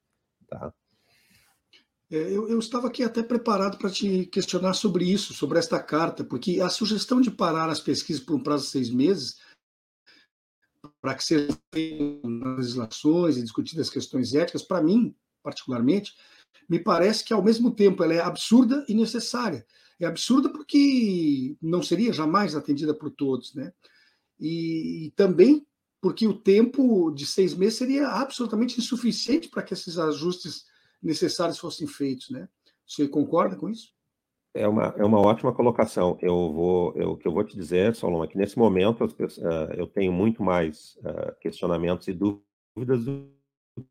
[0.49, 0.72] Tá?
[2.11, 6.22] É, eu, eu, estava aqui até preparado para te questionar sobre isso, sobre esta carta,
[6.22, 9.38] porque a sugestão de parar as pesquisas por um prazo de seis meses
[11.00, 11.56] para que sejam
[12.56, 16.12] legislações e discutidas questões éticas, para mim, particularmente,
[16.68, 19.64] me parece que, ao mesmo tempo, ela é absurda e necessária.
[20.00, 23.72] É absurda porque não seria jamais atendida por todos, né?
[24.38, 25.66] E, e também
[26.00, 30.64] porque o tempo de seis meses seria absolutamente insuficiente para que esses ajustes
[31.02, 32.48] necessários fossem feitos, né?
[32.87, 33.95] Você concorda com isso?
[34.57, 36.16] É uma, é uma ótima colocação.
[36.21, 39.87] Eu vou, eu, que eu vou te dizer, Solon, é que nesse momento uh, eu
[39.87, 43.31] tenho muito mais uh, questionamentos e dúvidas do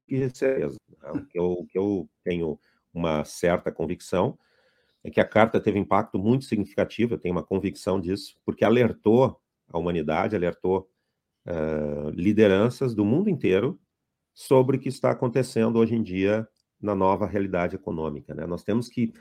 [0.08, 0.76] que certeza.
[1.02, 1.12] Né?
[1.12, 2.60] O que, eu, o que eu tenho
[2.94, 4.38] uma certa convicção
[5.04, 9.40] é que a carta teve impacto muito significativo, eu tenho uma convicção disso, porque alertou
[9.72, 10.90] a humanidade, alertou
[11.46, 13.80] uh, lideranças do mundo inteiro
[14.34, 16.48] sobre o que está acontecendo hoje em dia
[16.82, 18.34] na nova realidade econômica.
[18.34, 18.48] Né?
[18.48, 19.14] Nós temos que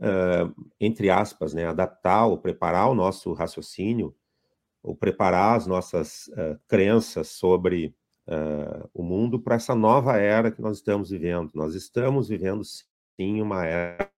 [0.00, 4.14] uh, entre aspas, né, adaptar ou preparar o nosso raciocínio,
[4.82, 7.94] ou preparar as nossas uh, crenças sobre
[8.26, 11.50] uh, o mundo para essa nova era que nós estamos vivendo.
[11.54, 14.10] Nós estamos vivendo, sim, uma era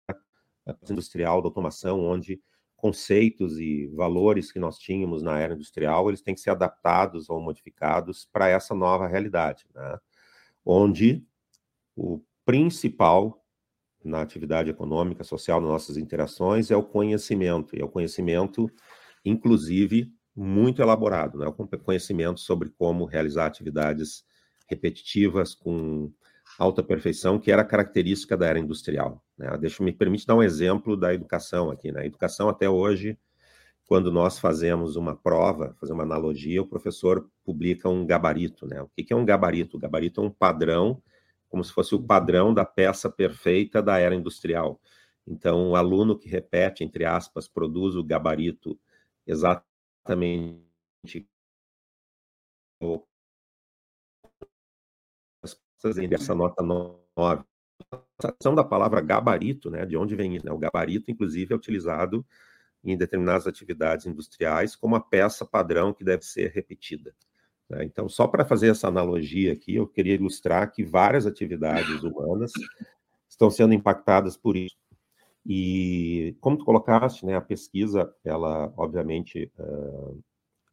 [0.89, 2.39] industrial da automação, onde
[2.81, 7.39] conceitos e valores que nós tínhamos na era industrial, eles têm que ser adaptados ou
[7.39, 9.99] modificados para essa nova realidade, né?
[10.65, 11.23] onde
[11.95, 13.40] o principal
[14.03, 18.69] na atividade econômica, social, nas nossas interações, é o conhecimento, e é o conhecimento,
[19.23, 21.47] inclusive, muito elaborado, né?
[21.47, 24.23] o conhecimento sobre como realizar atividades
[24.67, 26.11] repetitivas com
[26.57, 29.23] alta perfeição, que era característica da era industrial.
[29.37, 29.55] Né?
[29.57, 31.91] Deixa me permite dar um exemplo da educação aqui.
[31.91, 32.05] Né?
[32.05, 33.17] educação até hoje,
[33.85, 38.65] quando nós fazemos uma prova, fazer uma analogia, o professor publica um gabarito.
[38.65, 38.81] Né?
[38.81, 39.75] O que é um gabarito?
[39.75, 41.01] O gabarito é um padrão
[41.51, 44.81] como se fosse o padrão da peça perfeita da era industrial.
[45.27, 48.79] Então, o aluno que repete, entre aspas, produz o gabarito
[49.27, 50.61] exatamente
[56.13, 57.43] essa nota 9.
[57.91, 60.45] A ação da palavra gabarito, né, de onde vem isso?
[60.45, 60.51] Né?
[60.51, 62.25] O gabarito, inclusive, é utilizado
[62.83, 67.13] em determinadas atividades industriais como a peça padrão que deve ser repetida.
[67.71, 67.85] Né?
[67.85, 72.51] Então, só para fazer essa analogia aqui, eu queria ilustrar que várias atividades humanas
[73.29, 74.75] estão sendo impactadas por isso.
[75.45, 80.21] E como tu colocaste, né, a pesquisa, ela obviamente uh,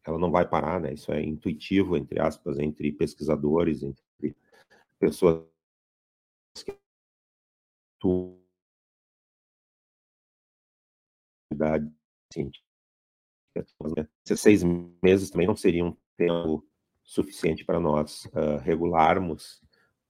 [0.05, 0.93] ela não vai parar, né?
[0.93, 4.35] Isso é intuitivo entre aspas entre pesquisadores, entre
[4.99, 5.45] pessoas
[6.65, 6.77] que.
[13.97, 14.07] Né?
[14.25, 14.63] Seis
[15.01, 16.68] meses também não seriam tempo
[17.09, 19.59] suficiente para nós uh, regularmos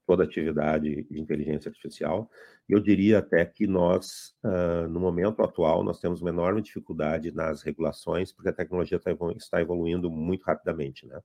[0.06, 2.30] toda atividade de inteligência artificial.
[2.68, 7.62] Eu diria até que nós, uh, no momento atual, nós temos uma enorme dificuldade nas
[7.62, 11.22] regulações, porque a tecnologia tá está evoluindo muito rapidamente, né?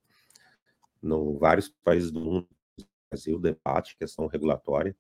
[1.03, 2.47] No vários países do mundo,
[3.11, 4.95] Brasil, debate questão regulatória,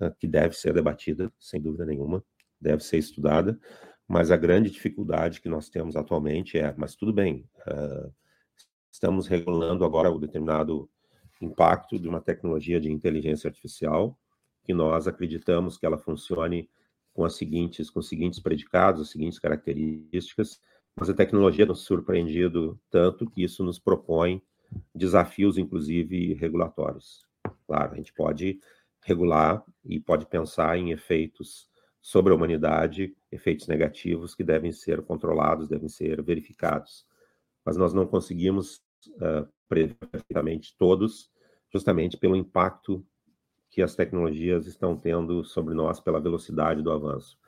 [0.00, 2.24] uh, que deve ser debatida, sem dúvida nenhuma,
[2.60, 3.56] deve ser estudada,
[4.08, 8.12] mas a grande dificuldade que nós temos atualmente é, mas tudo bem, uh,
[8.92, 10.88] estamos regulando agora o determinado
[11.40, 14.16] impacto de uma tecnologia de inteligência artificial,
[14.62, 16.68] que nós acreditamos que ela funcione
[17.12, 20.60] com as seguintes, com os seguintes predicados, as seguintes características,
[20.94, 24.42] mas a tecnologia nos surpreendido tanto que isso nos propõe
[24.94, 27.26] desafios, inclusive regulatórios.
[27.66, 28.60] Claro, a gente pode
[29.00, 31.68] regular e pode pensar em efeitos
[32.00, 37.06] sobre a humanidade, efeitos negativos que devem ser controlados, devem ser verificados.
[37.64, 38.82] Mas nós não conseguimos
[39.16, 41.30] uh, prever perfeitamente todos,
[41.72, 43.04] justamente pelo impacto
[43.70, 47.38] que as tecnologias estão tendo sobre nós pela velocidade do avanço.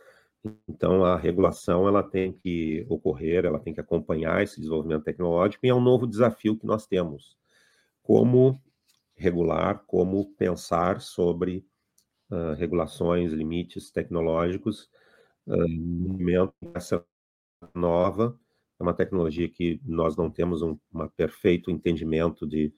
[0.68, 5.68] Então, a regulação ela tem que ocorrer, ela tem que acompanhar esse desenvolvimento tecnológico e
[5.68, 7.36] é um novo desafio que nós temos.
[8.02, 8.60] Como
[9.14, 11.66] regular, como pensar sobre
[12.30, 14.90] uh, regulações, limites tecnológicos,
[15.46, 17.04] uh, essa
[17.74, 18.38] nova,
[18.84, 20.78] uma tecnologia que nós não temos um
[21.16, 22.72] perfeito entendimento de,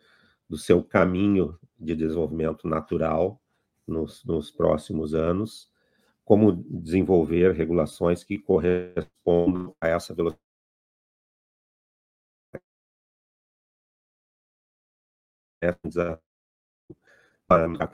[0.49, 3.41] do seu caminho de desenvolvimento natural
[3.87, 5.71] nos, nos próximos anos,
[6.25, 10.47] como desenvolver regulações que correspondam a essa velocidade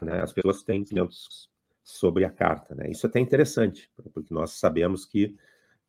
[0.02, 0.20] né?
[0.22, 0.84] As pessoas têm
[1.82, 2.90] sobre a carta, né?
[2.90, 5.36] Isso é até interessante, porque nós sabemos que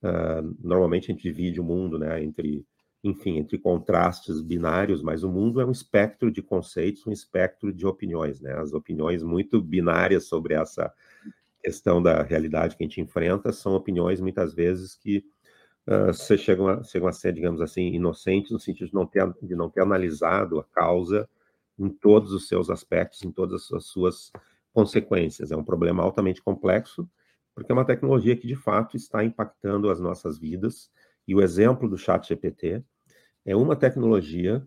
[0.04, 2.66] uh, normalmente a gente divide o mundo, né, entre,
[3.04, 7.86] enfim, entre contrastes binários, mas o mundo é um espectro de conceitos, um espectro de
[7.86, 8.54] opiniões, né?
[8.54, 10.92] As opiniões muito binárias sobre essa
[11.62, 15.24] questão da realidade que a gente enfrenta são opiniões muitas vezes que
[15.88, 19.56] uh, chegam, a, chegam a ser, digamos assim, inocentes no sentido de não ter, de
[19.56, 21.28] não ter analisado a causa
[21.80, 24.32] em todos os seus aspectos, em todas as suas
[24.74, 25.52] consequências.
[25.52, 27.10] É um problema altamente complexo,
[27.54, 30.92] porque é uma tecnologia que de fato está impactando as nossas vidas.
[31.28, 32.84] E o exemplo do Chat GPT
[33.46, 34.66] é uma tecnologia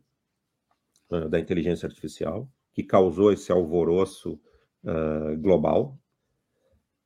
[1.11, 4.41] uh, da inteligência artificial que causou esse alvoroço
[4.85, 5.99] uh, global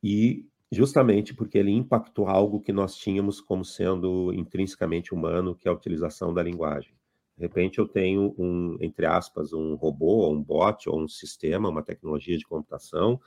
[0.03, 5.71] e justamente porque ele impactou algo que nós tínhamos como sendo intrinsecamente humano, que é
[5.71, 6.95] a utilização da linguagem.
[7.37, 11.69] De repente eu tenho um, entre aspas, um robô, ou um bot, ou um sistema,
[11.69, 13.21] uma tecnologia de computação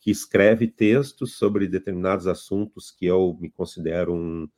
[0.00, 4.48] que escreve textos sobre determinados assuntos que eu me considero um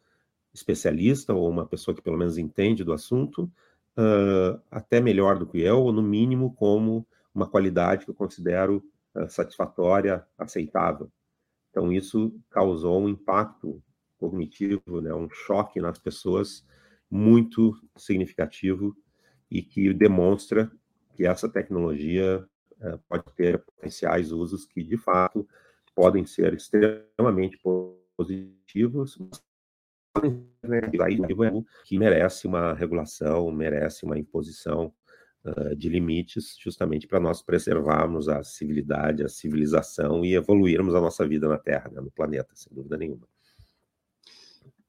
[0.53, 3.51] especialista ou uma pessoa que pelo menos entende do assunto,
[3.97, 8.83] uh, até melhor do que eu, ou no mínimo como uma qualidade que eu considero
[9.15, 11.11] uh, satisfatória, aceitável.
[11.71, 13.83] Então isso causou um impacto
[14.19, 16.67] cognitivo, né, um choque nas pessoas
[17.11, 18.95] muito significativo
[19.51, 20.71] e que demonstra
[21.15, 22.47] que essa tecnologia
[23.09, 25.47] pode ter potenciais usos que, de fato,
[25.95, 27.59] podem ser extremamente
[28.17, 29.19] positivos,
[30.63, 30.81] né,
[31.85, 34.93] que merece uma regulação, merece uma imposição
[35.45, 41.27] uh, de limites, justamente para nós preservarmos a civilidade, a civilização e evoluirmos a nossa
[41.27, 43.30] vida na Terra, né, no planeta, sem dúvida nenhuma.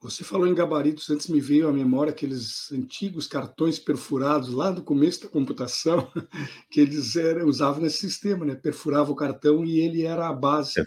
[0.02, 4.84] Você falou em gabaritos, antes me veio à memória aqueles antigos cartões perfurados lá do
[4.84, 6.12] começo da computação,
[6.72, 8.56] que eles eram, usavam nesse sistema, né?
[8.56, 10.84] Perfurava o cartão e ele era a base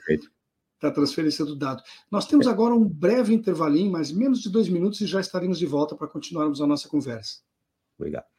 [0.83, 1.81] da transferência do dado.
[2.11, 5.67] Nós temos agora um breve intervalinho, mais menos de dois minutos, e já estaremos de
[5.67, 7.39] volta para continuarmos a nossa conversa.
[7.97, 8.34] Obrigado.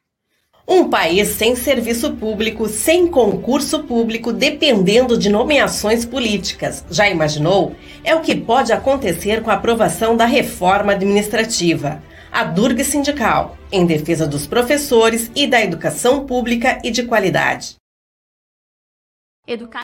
[0.67, 6.83] Um país sem serviço público, sem concurso público, dependendo de nomeações políticas.
[6.89, 7.75] Já imaginou?
[8.03, 12.01] É o que pode acontecer com a aprovação da reforma administrativa.
[12.31, 17.75] A Durga Sindical, em defesa dos professores e da educação pública e de qualidade.
[19.47, 19.83] Educar.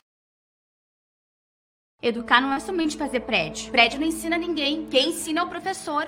[2.01, 3.71] Educar não é somente fazer prédio.
[3.71, 4.87] Prédio não ensina ninguém.
[4.87, 6.07] Quem ensina é o professor.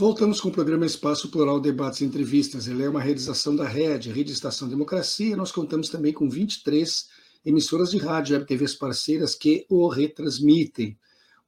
[0.00, 2.66] Voltamos com o programa Espaço Plural Debates e Entrevistas.
[2.66, 5.36] Ele é uma realização da RED, Rede Estação Democracia.
[5.36, 7.06] Nós contamos também com 23
[7.44, 10.98] emissoras de rádio, web TVs parceiras que o retransmitem.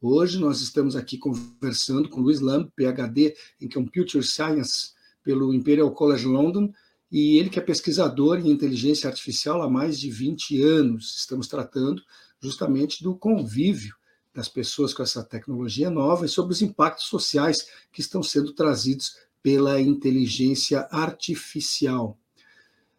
[0.02, 4.90] Hoje nós estamos aqui conversando com Luiz Lamb, PhD em Computer Science
[5.24, 6.70] pelo Imperial College London,
[7.10, 11.16] e ele que é pesquisador em inteligência artificial há mais de 20 anos.
[11.20, 12.02] Estamos tratando
[12.38, 13.94] justamente do convívio
[14.34, 19.16] das pessoas com essa tecnologia nova e sobre os impactos sociais que estão sendo trazidos
[19.42, 22.16] pela inteligência artificial.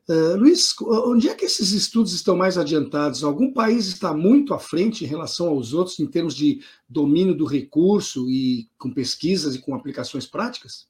[0.08, 3.24] Uh, Luiz, onde é que esses estudos estão mais adiantados?
[3.24, 7.46] Algum país está muito à frente em relação aos outros em termos de domínio do
[7.46, 10.90] recurso e com pesquisas e com aplicações práticas?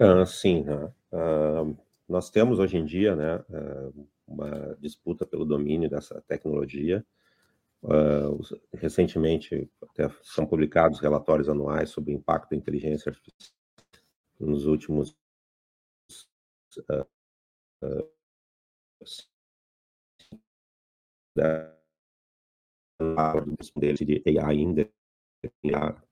[0.00, 0.64] Uh, sim,
[1.12, 1.76] uh,
[2.08, 3.44] nós temos hoje em dia né,
[4.26, 7.04] uma disputa pelo domínio dessa tecnologia
[7.86, 8.42] Uh,
[8.74, 13.54] recentemente, até são publicados relatórios anuais sobre o impacto da inteligência artificial
[14.40, 15.16] nos últimos
[16.90, 17.06] uh,
[17.84, 18.10] uh,
[24.04, 24.92] de AI Index,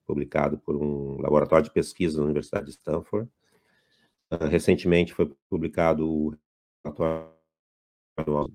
[0.06, 3.28] publicado por um laboratório de pesquisa da Universidade de Stanford.
[4.48, 6.36] recentemente foi publicado o
[6.84, 7.34] relatório
[8.16, 8.48] anual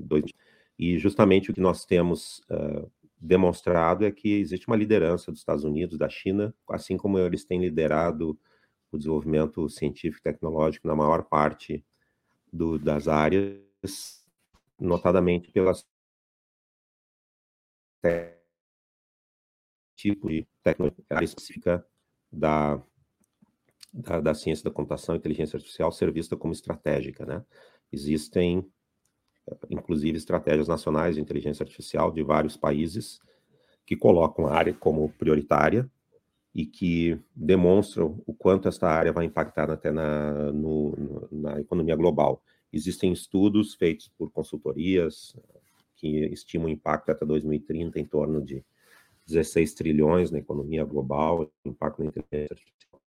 [0.78, 2.90] e justamente o que nós temos uh,
[3.20, 7.60] demonstrado é que existe uma liderança dos Estados Unidos, da China, assim como eles têm
[7.60, 8.40] liderado
[8.92, 11.84] o desenvolvimento científico e tecnológico na maior parte
[12.52, 14.26] do, das áreas,
[14.80, 15.86] notadamente pelas
[19.96, 21.86] tipo de tecnologia específica
[22.32, 22.82] da,
[23.94, 27.46] da, da, ciência da computação inteligência artificial ser vista como estratégica, né?
[27.92, 28.66] Existem
[29.70, 33.20] inclusive estratégias nacionais de inteligência artificial de vários países
[33.86, 35.90] que colocam a área como prioritária
[36.54, 42.42] e que demonstram o quanto esta área vai impactar até na, no, na economia global.
[42.72, 45.36] Existem estudos feitos por consultorias
[45.96, 48.64] que estimam o impacto até 2030 em torno de
[49.28, 53.02] 16 trilhões na economia global, impacto na inteligência artificial.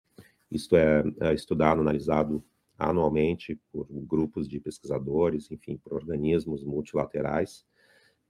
[0.50, 2.44] Isto é, é estudado, analisado
[2.78, 7.64] anualmente por grupos de pesquisadores, enfim, por organismos multilaterais,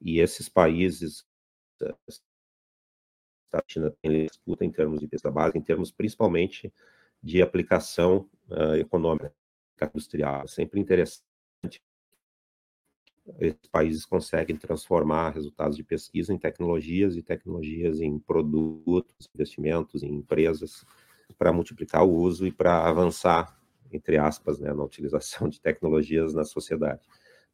[0.00, 1.24] e esses países,
[3.52, 6.72] a China tem disputa em termos de pesquisa básica, em termos principalmente
[7.22, 9.32] de aplicação uh, econômica,
[9.80, 10.42] industrial.
[10.42, 11.22] É sempre interessante
[13.38, 20.12] esses países conseguem transformar resultados de pesquisa em tecnologias e tecnologias em produtos, investimentos em
[20.12, 20.84] empresas
[21.38, 23.56] para multiplicar o uso e para avançar
[23.96, 27.02] entre aspas, né, na utilização de tecnologias na sociedade.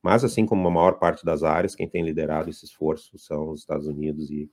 [0.03, 3.61] Mas, assim como a maior parte das áreas, quem tem liderado esse esforço são os
[3.61, 4.49] Estados Unidos e,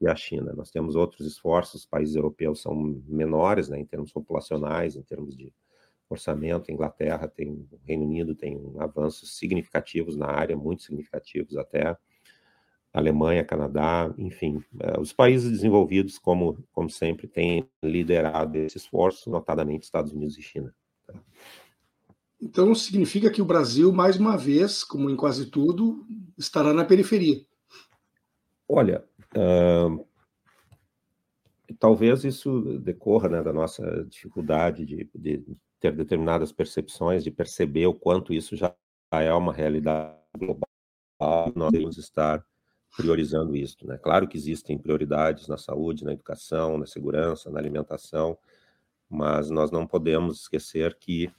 [0.00, 0.52] e a China.
[0.54, 2.74] Nós temos outros esforços, os países europeus são
[3.06, 5.52] menores, né, em termos populacionais, em termos de
[6.08, 6.70] orçamento.
[6.70, 11.96] Inglaterra tem, o Reino Unido tem avanços significativos na área, muito significativos até.
[12.92, 19.82] Alemanha, Canadá, enfim, eh, os países desenvolvidos, como, como sempre, têm liderado esse esforço, notadamente
[19.82, 20.72] Estados Unidos e China.
[22.40, 26.06] Então, significa que o Brasil, mais uma vez, como em quase tudo,
[26.36, 27.40] estará na periferia.
[28.68, 29.04] Olha,
[29.36, 30.06] uh,
[31.78, 35.44] talvez isso decorra né, da nossa dificuldade de, de,
[35.80, 38.74] ter determinadas percepções, de perceber o quanto isso já
[39.12, 40.68] é uma realidade global.
[41.54, 42.44] Nós devemos estar
[42.96, 43.86] priorizando isso.
[43.86, 43.98] Né?
[43.98, 48.38] Claro que existem prioridades na saúde, na educação, na segurança, na alimentação,
[49.08, 51.30] mas nós não podemos esquecer que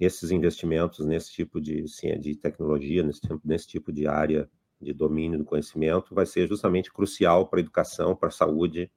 [0.00, 1.84] esses investimentos nesse tipo de,
[2.18, 4.48] de tecnologia, nesse, nesse tipo de área
[4.80, 8.90] de domínio do conhecimento, vai ser justamente crucial para a educação, para a saúde,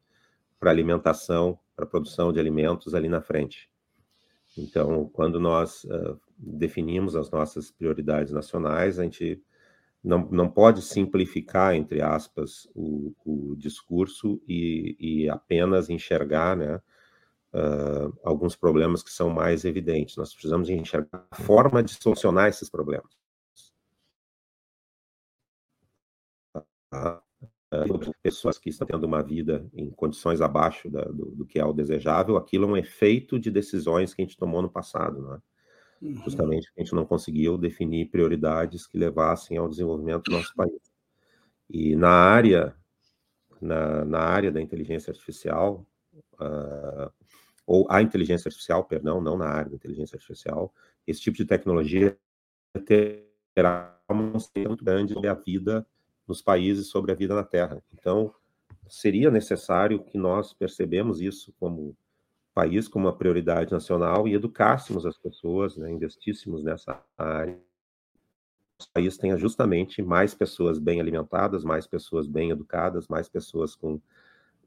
[0.60, 3.70] para a alimentação, para a produção de alimentos ali na frente.
[4.58, 9.42] Então, quando nós uh, definimos as nossas prioridades nacionais, a gente
[10.04, 16.82] não, não pode simplificar, entre aspas, o, o discurso e, e, apenas enxergar né,
[17.54, 20.16] uh, alguns problemas que são mais evidentes.
[20.18, 23.18] Nós precisamos enxergar a forma de solucionar esses problemas.
[26.90, 27.22] Tá?
[28.24, 31.74] pessoas que estão tendo uma vida em condições abaixo da, do, do, que é o
[31.74, 35.40] desejável, aquilo é um efeito de decisões que a gente tomou no passado, não é?
[36.02, 36.16] Uhum.
[36.24, 40.80] Justamente a gente não conseguiu definir prioridades que levassem ao desenvolvimento do nosso país.
[41.70, 42.76] E na área,
[43.60, 45.86] na, na área da inteligência artificial,
[46.36, 47.12] uh,
[47.68, 50.74] ou a inteligência artificial, perdão, não na área da inteligência artificial,
[51.06, 52.18] esse tipo de tecnologia
[53.54, 55.86] terá uma muito grande sobre a vida
[56.26, 57.84] nos países sobre a vida na Terra.
[57.94, 58.34] Então,
[58.88, 61.96] seria necessário que nós percebemos isso como
[62.54, 67.60] país, como uma prioridade nacional e educássemos as pessoas, né, investíssemos nessa área.
[68.82, 74.00] O país tenha justamente mais pessoas bem alimentadas, mais pessoas bem educadas, mais pessoas com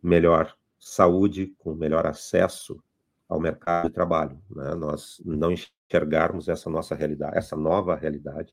[0.03, 2.83] melhor saúde, com melhor acesso
[3.31, 4.43] ao mercado de trabalho.
[4.51, 4.75] Né?
[4.75, 8.53] Nós não enxergarmos essa nossa realidade, essa nova realidade,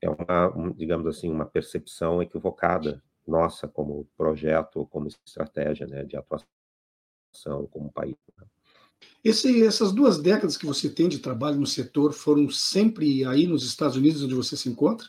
[0.00, 7.66] é uma, digamos assim, uma percepção equivocada nossa como projeto como estratégia né, de atuação
[7.70, 8.16] como país.
[8.38, 8.46] Né.
[9.24, 13.64] Esse, essas duas décadas que você tem de trabalho no setor foram sempre aí nos
[13.64, 15.08] Estados Unidos onde você se encontra?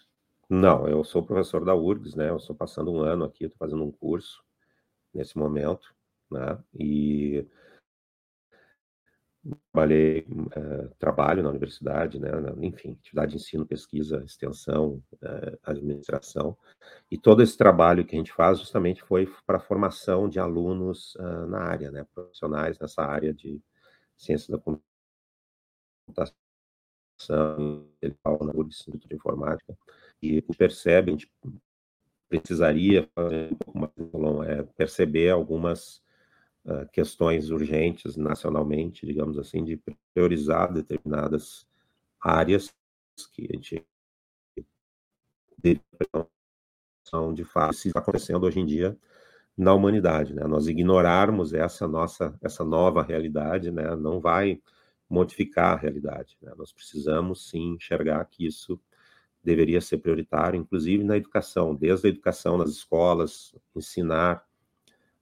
[0.49, 2.29] Não, eu sou professor da URGS, né?
[2.29, 4.41] Eu estou passando um ano aqui, estou fazendo um curso
[5.13, 5.93] nesse momento,
[6.31, 6.57] né?
[6.73, 7.45] E
[9.71, 12.29] trabalhei, uh, trabalho na universidade, né,
[12.61, 16.57] enfim, atividade de ensino, pesquisa, extensão, uh, administração,
[17.11, 21.15] e todo esse trabalho que a gente faz justamente foi para a formação de alunos
[21.15, 23.61] uh, na área, né, profissionais nessa área de
[24.17, 24.59] ciência da
[26.07, 26.35] computação,
[28.01, 29.77] na Instituto de Informática,
[30.21, 31.31] e percebe, a gente
[32.27, 36.01] precisaria fazer um pouco mais, é, perceber algumas
[36.65, 39.79] uh, questões urgentes nacionalmente, digamos assim, de
[40.13, 41.67] priorizar determinadas
[42.19, 42.73] áreas
[43.31, 43.85] que a gente
[47.03, 48.97] são de fato está acontecendo hoje em dia
[49.57, 50.45] na humanidade, né?
[50.45, 53.95] Nós ignorarmos essa nossa essa nova realidade, né?
[53.95, 54.61] Não vai
[55.09, 56.37] modificar a realidade.
[56.41, 56.51] Né?
[56.57, 58.79] Nós precisamos sim enxergar que isso
[59.43, 64.43] deveria ser prioritário, inclusive na educação, desde a educação nas escolas, ensinar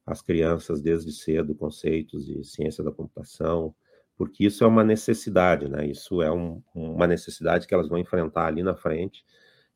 [0.05, 3.73] às crianças desde cedo conceitos de ciência da computação,
[4.15, 5.87] porque isso é uma necessidade, né?
[5.87, 9.25] Isso é um, uma necessidade que elas vão enfrentar ali na frente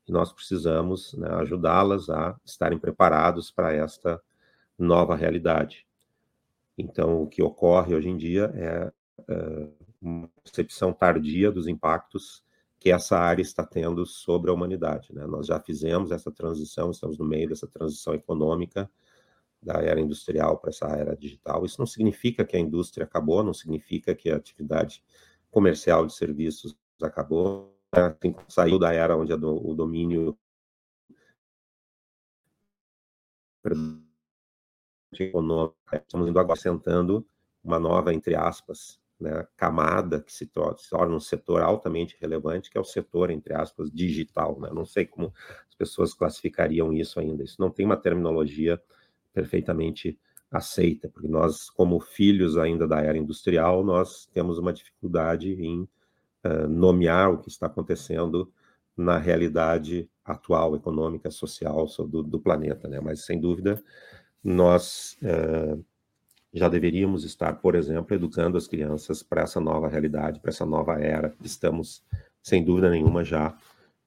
[0.07, 4.21] e nós precisamos né, ajudá-las a estarem preparados para esta
[4.77, 5.85] nova realidade.
[6.77, 8.91] Então, o que ocorre hoje em dia é,
[9.27, 9.67] é
[10.01, 12.43] uma percepção tardia dos impactos
[12.79, 15.13] que essa área está tendo sobre a humanidade.
[15.13, 15.25] Né?
[15.25, 18.89] Nós já fizemos essa transição, estamos no meio dessa transição econômica,
[19.67, 21.65] da era industrial para essa era digital.
[21.65, 25.03] Isso não significa que a indústria acabou, não significa que a atividade
[25.51, 27.75] comercial de serviços acabou.
[27.91, 30.37] Assim, saiu da era onde o domínio
[35.11, 37.27] estamos indo agora sentando
[37.63, 42.69] uma nova, entre aspas, né, camada que se torna, se torna, um setor altamente relevante,
[42.69, 44.59] que é o setor, entre aspas, digital.
[44.59, 44.69] Né?
[44.71, 45.33] Não sei como
[45.67, 47.43] as pessoas classificariam isso ainda.
[47.43, 48.81] Isso não tem uma terminologia
[49.37, 50.17] perfeitamente
[50.49, 55.81] aceita, porque nós, como filhos ainda da era industrial, nós temos uma dificuldade em
[56.43, 58.51] uh, nomear o que está acontecendo
[58.95, 62.99] na realidade atual, econômica, social do, do planeta, né?
[62.99, 63.83] Mas, sem dúvida,
[64.43, 65.85] nós uh,
[66.51, 70.99] já deveríamos estar, por exemplo, educando as crianças para essa nova realidade, para essa nova
[70.99, 72.03] era estamos,
[72.41, 73.55] sem dúvida nenhuma, já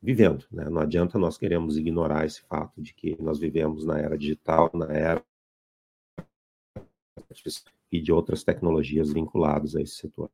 [0.02, 0.44] vivendo.
[0.50, 0.68] Né?
[0.68, 4.86] Não adianta nós queremos ignorar esse fato de que nós vivemos na era digital, na
[4.86, 5.24] era
[7.92, 10.30] e de outras tecnologias vinculadas a esse setor.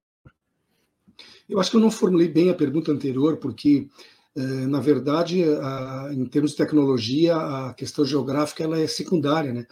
[1.49, 3.89] Eu acho que eu não formulei bem a pergunta anterior, porque,
[4.37, 5.43] eh, na verdade,
[6.13, 9.67] em termos de tecnologia, a questão geográfica ela é secundária, né?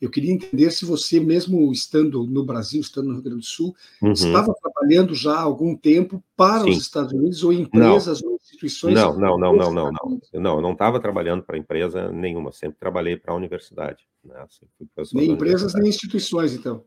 [0.00, 3.74] Eu queria entender se você, mesmo estando no Brasil, estando no Rio Grande do Sul,
[4.00, 4.12] uhum.
[4.12, 6.70] estava trabalhando já há algum tempo para Sim.
[6.70, 8.22] os Estados Unidos ou empresas
[8.66, 8.94] instituições?
[8.94, 10.20] Não, não, não, não, não, não.
[10.34, 14.06] Não, eu não estava trabalhando para empresa nenhuma, sempre trabalhei para a universidade.
[14.24, 14.44] Né?
[15.12, 16.84] Nem empresas, nem instituições, então?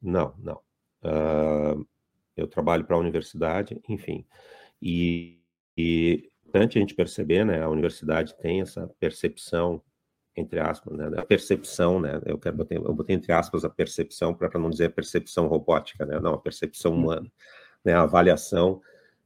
[0.00, 0.60] Não, não.
[1.02, 1.86] Uh,
[2.36, 4.24] eu trabalho para a universidade, enfim.
[4.80, 5.40] E,
[5.76, 9.82] e importante a gente perceber, né, a universidade tem essa percepção
[10.34, 14.32] entre aspas, né, a percepção, né, eu quero botar, eu botei entre aspas a percepção
[14.32, 17.00] para não dizer percepção robótica, né, não, a percepção uhum.
[17.00, 17.32] humana,
[17.84, 18.80] né, a avaliação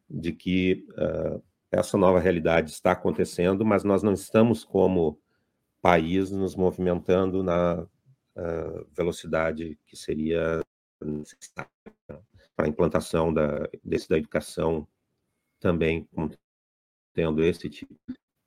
[0.09, 1.43] de que uh,
[1.77, 5.21] essa nova realidade está acontecendo, mas nós não estamos como
[5.83, 10.61] país nos movimentando na uh, velocidade que seria
[11.01, 11.71] necessária
[12.57, 14.89] para a implantação da, desse da educação
[15.61, 16.09] também
[17.13, 17.95] tendo esse tipo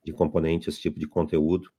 [0.03, 1.71] de componente, esse tipo de conteúdo,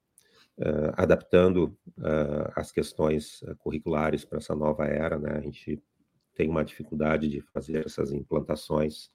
[0.59, 5.33] uh, adaptando uh, as questões curriculares para essa nova era, né?
[5.33, 5.83] A gente
[6.35, 9.11] tem uma dificuldade de fazer essas implantações,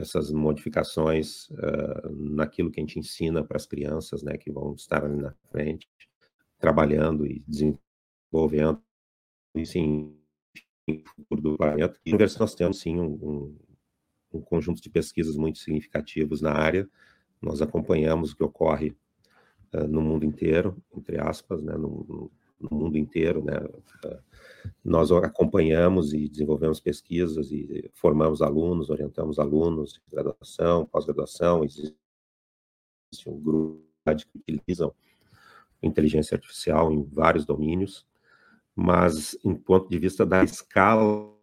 [0.00, 1.48] essas modificações
[2.10, 4.36] naquilo que a gente ensina para as crianças, né?
[4.36, 5.88] Que vão estar ali na frente,
[6.58, 8.82] trabalhando e desenvolvendo,
[9.64, 10.16] sim,
[11.04, 11.98] futuro do planeta.
[12.04, 13.58] E nós temos sim um, um,
[14.34, 16.88] um conjunto de pesquisas muito significativos na área.
[17.40, 18.96] Nós acompanhamos o que ocorre
[19.72, 22.30] uh, no mundo inteiro, entre aspas, né, no,
[22.60, 23.54] no mundo inteiro, né,
[24.84, 31.96] nós acompanhamos e desenvolvemos pesquisas e formamos alunos, orientamos alunos de graduação, pós-graduação, existe
[33.26, 34.94] um grupo que utilizam
[35.82, 38.06] inteligência artificial em vários domínios,
[38.74, 41.34] mas em ponto de vista da escala,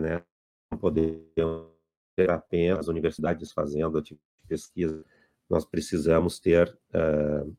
[0.00, 0.22] né,
[0.70, 1.72] não podemos
[2.16, 4.02] ter apenas as universidades fazendo a
[4.46, 5.04] pesquisa,
[5.48, 7.56] nós precisamos ter uh,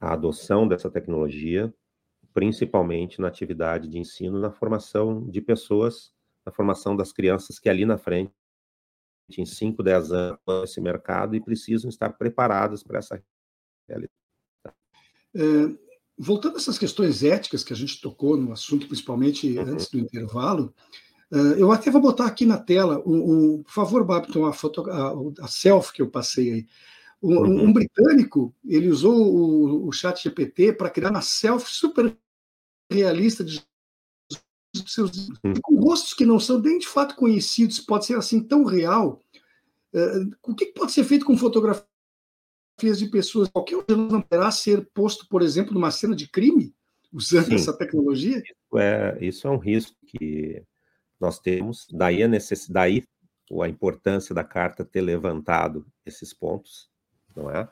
[0.00, 1.72] a adoção dessa tecnologia,
[2.32, 6.12] principalmente na atividade de ensino, na formação de pessoas,
[6.44, 8.32] na formação das crianças que ali na frente,
[9.38, 13.22] em 5, 10 anos, esse mercado e precisam estar preparadas para essa
[13.88, 14.12] realidade.
[15.34, 15.74] É,
[16.18, 19.72] voltando a essas questões éticas que a gente tocou no assunto, principalmente uhum.
[19.72, 20.74] antes do intervalo,
[21.30, 24.88] uh, eu até vou botar aqui na tela, um, um por favor, Babton, a, foto,
[24.90, 26.66] a, a selfie que eu passei aí.
[27.22, 27.64] Um, uhum.
[27.66, 32.16] um, britânico, ele usou o, o chat GPT para criar uma selfie super
[32.90, 33.64] realista de
[34.86, 35.54] seus uhum.
[35.62, 39.20] com rostos que não são nem de fato conhecidos, pode ser assim tão real.
[39.92, 41.86] Uh, o que pode ser feito com fotografias
[42.98, 43.50] de pessoas?
[43.50, 46.74] Qualquer um não poderá ser posto, por exemplo, numa cena de crime
[47.12, 47.54] usando Sim.
[47.56, 48.38] essa tecnologia?
[48.38, 50.62] Isso é, isso é um risco que
[51.20, 51.86] nós temos.
[51.92, 53.06] Daí a necessidade,
[53.60, 56.90] a importância da carta ter levantado esses pontos
[57.36, 57.68] não é?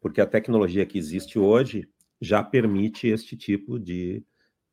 [0.00, 1.88] Porque a tecnologia que existe hoje
[2.20, 4.22] já permite este tipo de,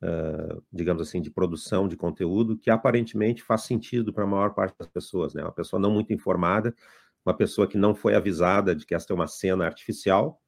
[0.02, 4.76] uh, digamos assim, de produção de conteúdo que aparentemente faz sentido para a maior parte
[4.78, 5.42] das pessoas, né?
[5.42, 6.74] Uma pessoa não muito informada,
[7.24, 10.40] uma pessoa que não foi avisada de que esta é uma cena artificial,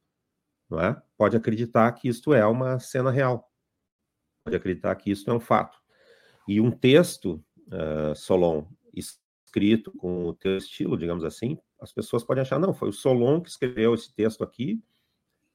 [0.69, 1.01] não é?
[1.17, 3.49] Pode acreditar que isto é uma cena real,
[4.43, 5.77] pode acreditar que isto é um fato.
[6.47, 12.41] E um texto, uh, Solon, escrito com o teu estilo, digamos assim, as pessoas podem
[12.41, 14.81] achar, não, foi o Solon que escreveu esse texto aqui,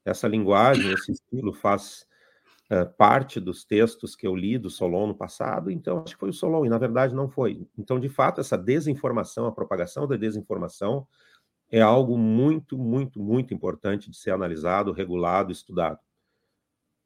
[0.04, 2.06] essa linguagem, esse estilo faz
[2.70, 6.30] uh, parte dos textos que eu li do Solon no passado, então acho que foi
[6.30, 7.66] o Solon, e na verdade não foi.
[7.76, 11.06] Então, de fato, essa desinformação, a propagação da desinformação
[11.70, 15.98] é algo muito, muito, muito importante de ser analisado, regulado, estudado.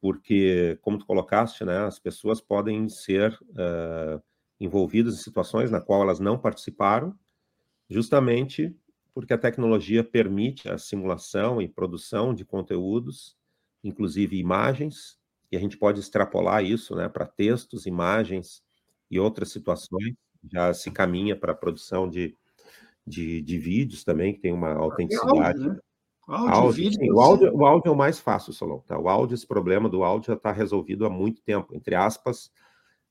[0.01, 4.23] Porque, como tu colocaste, né, as pessoas podem ser uh,
[4.59, 7.15] envolvidas em situações na qual elas não participaram,
[7.89, 8.75] justamente
[9.13, 13.37] porque a tecnologia permite a simulação e produção de conteúdos,
[13.83, 15.20] inclusive imagens,
[15.51, 18.63] e a gente pode extrapolar isso né, para textos, imagens
[19.11, 20.15] e outras situações.
[20.51, 22.37] Já se caminha para a produção de,
[23.07, 25.59] de, de, vídeos também, que tem uma autenticidade.
[25.59, 25.81] Áudio, né?
[26.27, 28.79] áudio, áudio, vídeo, sim, o, áudio, o áudio é o mais fácil, Solon.
[28.81, 28.99] Tá?
[28.99, 31.75] O áudio, esse problema do áudio já está resolvido há muito tempo.
[31.75, 32.51] Entre aspas,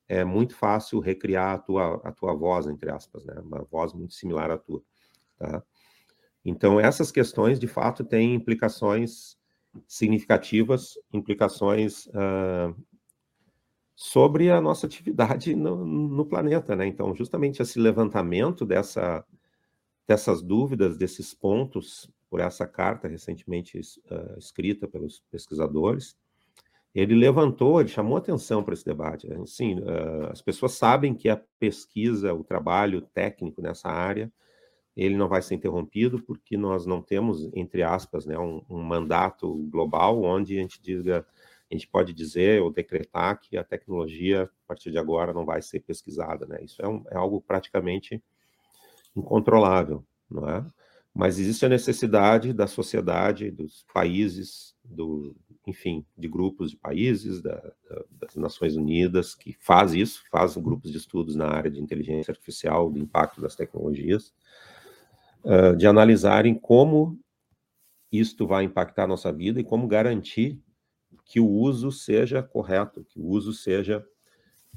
[0.07, 3.35] é muito fácil recriar a tua, a tua voz, entre aspas, né?
[3.43, 4.81] uma voz muito similar à tua.
[5.37, 5.61] Tá?
[6.43, 9.37] Então, essas questões, de fato, têm implicações
[9.87, 12.75] significativas, implicações uh,
[13.95, 16.87] sobre a nossa atividade no, no, planeta, né?
[16.87, 19.25] Então, justamente esse levantamento dessa,
[20.07, 26.15] dessas dúvidas, desses pontos, por essa carta recentemente uh, escrita pelos pesquisadores,
[26.93, 29.31] ele levantou, ele chamou atenção para esse debate.
[29.33, 34.31] Assim, uh, as pessoas sabem que a pesquisa, o trabalho técnico nessa área
[34.99, 39.55] ele não vai ser interrompido porque nós não temos, entre aspas, né, um, um mandato
[39.69, 41.25] global onde a gente diga,
[41.71, 45.61] a gente pode dizer ou decretar que a tecnologia, a partir de agora, não vai
[45.61, 46.45] ser pesquisada.
[46.45, 46.63] Né?
[46.63, 48.21] Isso é, um, é algo praticamente
[49.15, 50.65] incontrolável, não é?
[51.13, 55.35] Mas existe a necessidade da sociedade, dos países, do,
[55.65, 60.91] enfim, de grupos de países, da, da, das Nações Unidas, que faz isso, faz grupos
[60.91, 64.33] de estudos na área de inteligência artificial, do impacto das tecnologias,
[65.77, 67.19] de analisarem como
[68.11, 70.61] isto vai impactar a nossa vida e como garantir
[71.23, 74.05] que o uso seja correto, que o uso seja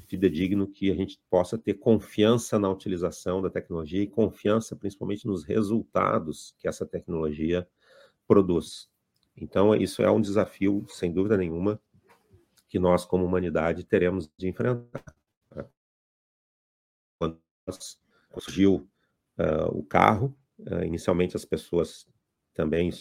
[0.07, 5.43] fidedigno, que a gente possa ter confiança na utilização da tecnologia e confiança principalmente nos
[5.43, 7.67] resultados que essa tecnologia
[8.27, 8.89] produz.
[9.35, 11.81] Então, isso é um desafio, sem dúvida nenhuma,
[12.67, 15.15] que nós, como humanidade, teremos de enfrentar.
[17.17, 17.39] Quando
[18.39, 18.87] surgiu
[19.37, 22.07] uh, o carro, uh, inicialmente as pessoas
[22.53, 22.91] também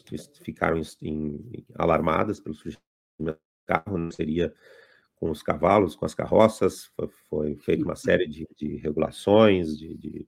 [0.43, 2.83] ficaram em, em, alarmadas pelo surgimento
[3.19, 3.37] do
[3.67, 4.53] carro, não seria
[5.15, 9.97] com os cavalos, com as carroças, foi, foi feita uma série de, de regulações, de,
[9.97, 10.27] de,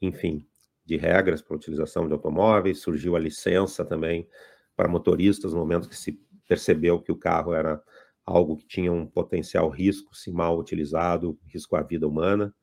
[0.00, 0.46] enfim,
[0.84, 4.28] de regras para a utilização de automóveis, surgiu a licença também
[4.76, 7.82] para motoristas no momento que se percebeu que o carro era
[8.24, 12.54] algo que tinha um potencial risco se mal utilizado, risco à vida humana.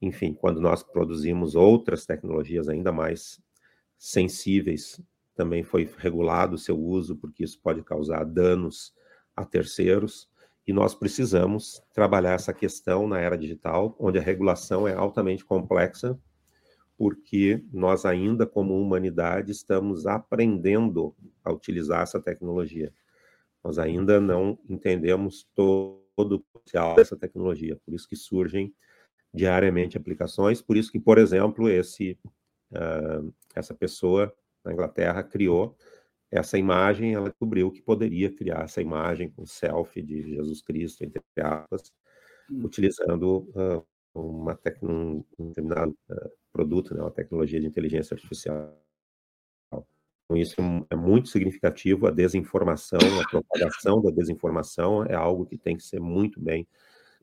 [0.00, 3.40] Enfim, quando nós produzimos outras tecnologias ainda mais
[3.98, 5.00] sensíveis,
[5.34, 8.94] também foi regulado o seu uso, porque isso pode causar danos
[9.34, 10.28] a terceiros.
[10.66, 16.18] E nós precisamos trabalhar essa questão na era digital, onde a regulação é altamente complexa
[16.96, 22.92] porque nós ainda, como humanidade, estamos aprendendo a utilizar essa tecnologia.
[23.62, 28.74] Nós ainda não entendemos todo o potencial dessa tecnologia, por isso que surgem
[29.32, 32.18] diariamente aplicações, por isso que, por exemplo, esse,
[32.72, 35.76] uh, essa pessoa na Inglaterra criou
[36.30, 41.22] essa imagem, ela descobriu que poderia criar essa imagem com selfie de Jesus Cristo, entre
[41.36, 41.92] aspas,
[42.50, 42.64] hum.
[42.64, 48.74] utilizando uh, uma um, um determinado uh, produto, né, uma tecnologia de inteligência artificial.
[50.24, 50.56] Então, isso
[50.90, 52.06] é muito significativo.
[52.06, 56.66] A desinformação, a propagação da desinformação é algo que tem que ser muito bem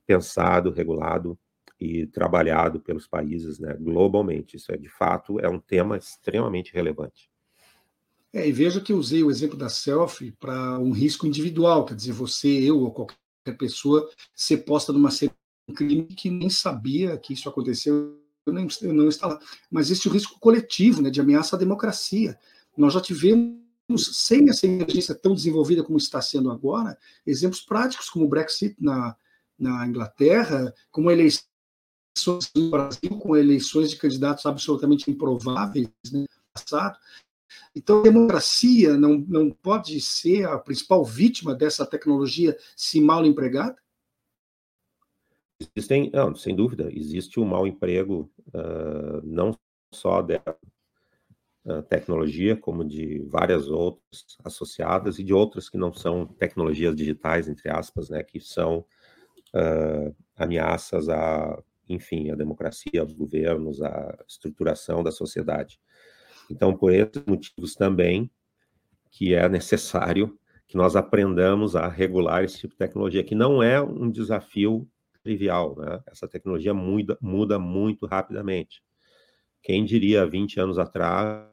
[0.06, 1.38] pensado, regulado
[1.80, 4.58] e trabalhado pelos países né, globalmente.
[4.58, 7.30] Isso é, de fato, é um tema extremamente relevante.
[8.32, 11.94] É, e veja que eu usei o exemplo da selfie para um risco individual, quer
[11.94, 15.34] dizer, você, eu ou qualquer pessoa ser posta numa cena
[15.68, 19.40] um crime que nem sabia que isso aconteceu, eu, nem, eu não estava.
[19.70, 22.38] Mas existe o risco coletivo né, de ameaça à democracia.
[22.76, 23.62] Nós já tivemos,
[24.12, 29.16] sem essa inteligência tão desenvolvida como está sendo agora, exemplos práticos, como o Brexit na,
[29.58, 31.10] na Inglaterra, como
[32.56, 36.98] no Brasil, com eleições de candidatos absolutamente improváveis no né, passado.
[37.76, 43.76] Então, a democracia não, não pode ser a principal vítima dessa tecnologia se mal empregada?
[45.60, 49.58] Existem, não, sem dúvida, existe um mau emprego, uh, não
[49.94, 50.42] só da
[51.66, 57.48] uh, tecnologia, como de várias outras associadas e de outras que não são tecnologias digitais,
[57.48, 58.86] entre aspas, né, que são
[59.56, 65.80] uh, ameaças a, enfim, a democracia, aos governos, a estruturação da sociedade.
[66.50, 68.30] Então, por esses motivos também,
[69.12, 73.82] que é necessário que nós aprendamos a regular esse tipo de tecnologia, que não é
[73.82, 74.88] um desafio
[75.22, 76.02] trivial, né?
[76.08, 78.84] Essa tecnologia muda, muda muito rapidamente.
[79.62, 81.48] Quem diria 20 anos atrás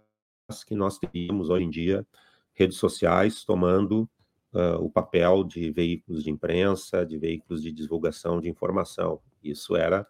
[0.66, 2.06] que nós teríamos hoje em dia
[2.54, 4.08] redes sociais tomando
[4.52, 9.20] uh, o papel de veículos de imprensa, de veículos de divulgação de informação.
[9.42, 10.06] Isso era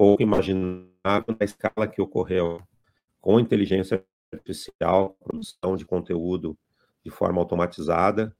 [0.00, 2.58] pouco imaginável na escala que ocorreu
[3.20, 6.56] com inteligência artificial, produção de conteúdo
[7.04, 8.34] de forma automatizada,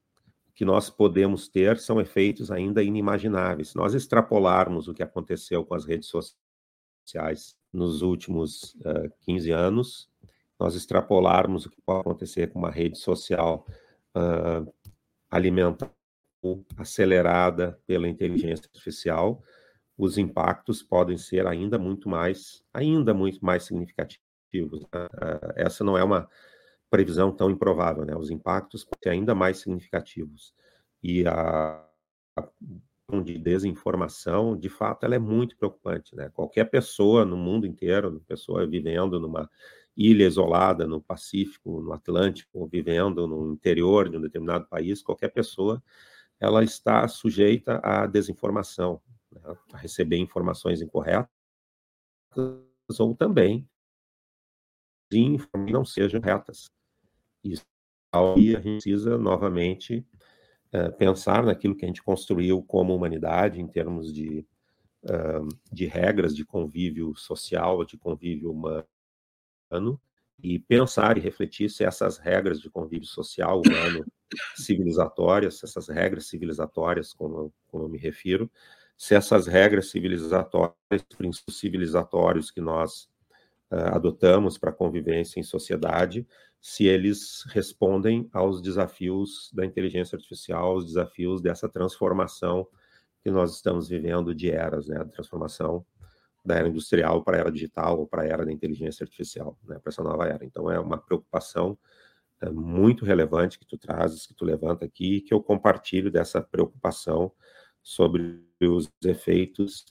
[0.55, 3.69] que nós podemos ter são efeitos ainda inimagináveis.
[3.69, 9.51] Se nós extrapolarmos o que aconteceu com as redes sociais nos últimos uh, eh, 15
[9.51, 10.09] anos,
[10.59, 13.67] nós extrapolarmos o que pode acontecer com uma rede social
[14.17, 14.73] uh,
[15.29, 15.93] alimentada,
[16.75, 19.43] acelerada pela inteligência artificial,
[19.97, 24.81] os impactos podem ser ainda muito mais, ainda muito mais significativos.
[24.93, 25.05] Né?
[25.05, 26.27] Uh, essa não é uma
[26.89, 28.15] previsão tão improvável, né?
[28.15, 30.53] Os impactos podem ser ainda mais significativos.
[31.01, 31.87] E a,
[32.35, 32.47] a
[33.23, 36.29] de desinformação, de fato, ela é muito preocupante, né?
[36.29, 39.49] Qualquer pessoa no mundo inteiro, pessoa vivendo numa
[39.97, 45.83] ilha isolada no Pacífico, no Atlântico, vivendo no interior de um determinado país, qualquer pessoa,
[46.39, 49.41] ela está sujeita à desinformação, né?
[49.73, 51.29] a receber informações incorretas
[52.99, 53.67] ou também
[55.69, 56.69] não sejam retas.
[57.43, 57.65] Isso
[58.13, 60.05] aí a gente precisa novamente
[60.73, 64.45] uh, pensar naquilo que a gente construiu como humanidade em termos de,
[65.71, 69.99] de regras de convívio social, de convívio humano,
[70.43, 74.05] e pensar e refletir se essas regras de convívio social humano
[74.55, 78.49] civilizatórias, essas regras civilizatórias, como, como eu me refiro,
[79.01, 80.75] se essas regras civilizatórias,
[81.17, 83.09] princípios civilizatórios que nós
[83.71, 86.27] uh, adotamos para a convivência em sociedade,
[86.61, 92.67] se eles respondem aos desafios da inteligência artificial, aos desafios dessa transformação
[93.23, 94.97] que nós estamos vivendo de eras, né?
[95.01, 95.83] A transformação
[96.45, 99.79] da era industrial para a era digital ou para a era da inteligência artificial, né?
[99.79, 100.45] Para essa nova era.
[100.45, 101.75] Então é uma preocupação
[102.39, 107.31] é, muito relevante que tu trazes, que tu levanta aqui, que eu compartilho dessa preocupação
[107.81, 109.85] sobre os efeitos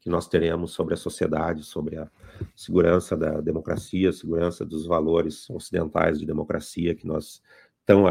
[0.00, 2.10] que nós teremos sobre a sociedade, sobre a
[2.54, 7.42] segurança da democracia, segurança dos valores ocidentais de democracia que nós
[7.84, 8.04] tão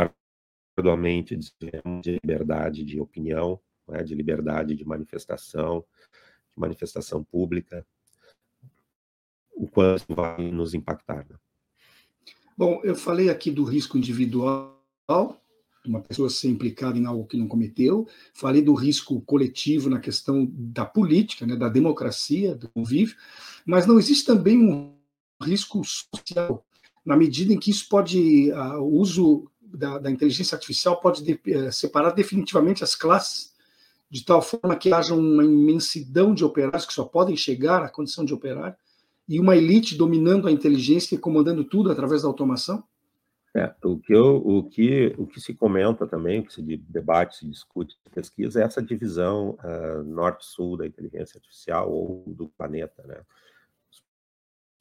[0.78, 5.84] arduamente dizemos de liberdade de opinião, né, de liberdade de manifestação,
[6.54, 7.86] de manifestação pública,
[9.56, 11.26] o quanto vai nos impactar.
[11.30, 11.36] Né?
[12.56, 14.78] Bom, eu falei aqui do risco individual,
[15.90, 18.08] uma pessoa ser implicada em algo que não cometeu.
[18.34, 23.16] Falei do risco coletivo na questão da política, né, da democracia, do convívio,
[23.66, 24.94] mas não existe também um
[25.42, 26.66] risco social,
[27.06, 31.72] na medida em que isso pode, o uso da, da, inteligência artificial pode de, uh,
[31.72, 33.54] separar definitivamente as classes,
[34.10, 38.24] de tal forma que haja uma imensidão de operários que só podem chegar à condição
[38.24, 38.76] de operário,
[39.28, 42.84] e uma elite dominando a inteligência e comandando tudo através da automação?
[43.58, 47.38] É, o, que eu, o, que, o que se comenta também, o que se debate,
[47.38, 53.02] se discute, se pesquisa, é essa divisão uh, norte-sul da inteligência artificial ou do planeta.
[53.08, 53.20] Né?
[53.92, 54.04] Os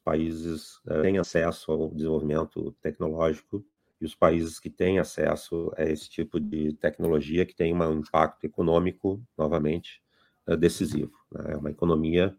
[0.04, 3.64] países uh, têm acesso ao desenvolvimento tecnológico
[3.98, 8.44] e os países que têm acesso a esse tipo de tecnologia que tem um impacto
[8.44, 10.02] econômico, novamente,
[10.46, 11.16] uh, decisivo.
[11.32, 11.54] Né?
[11.54, 12.36] É uma economia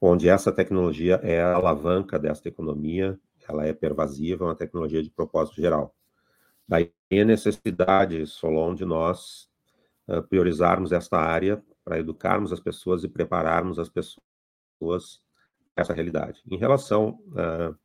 [0.00, 3.16] onde essa tecnologia é a alavanca dessa economia
[3.48, 5.94] ela é pervasiva, é uma tecnologia de propósito geral.
[6.66, 9.48] Daí a necessidade, Solon, de nós
[10.08, 15.20] uh, priorizarmos esta área para educarmos as pessoas e prepararmos as pessoas
[15.74, 16.42] para essa realidade.
[16.50, 17.76] Em relação uh,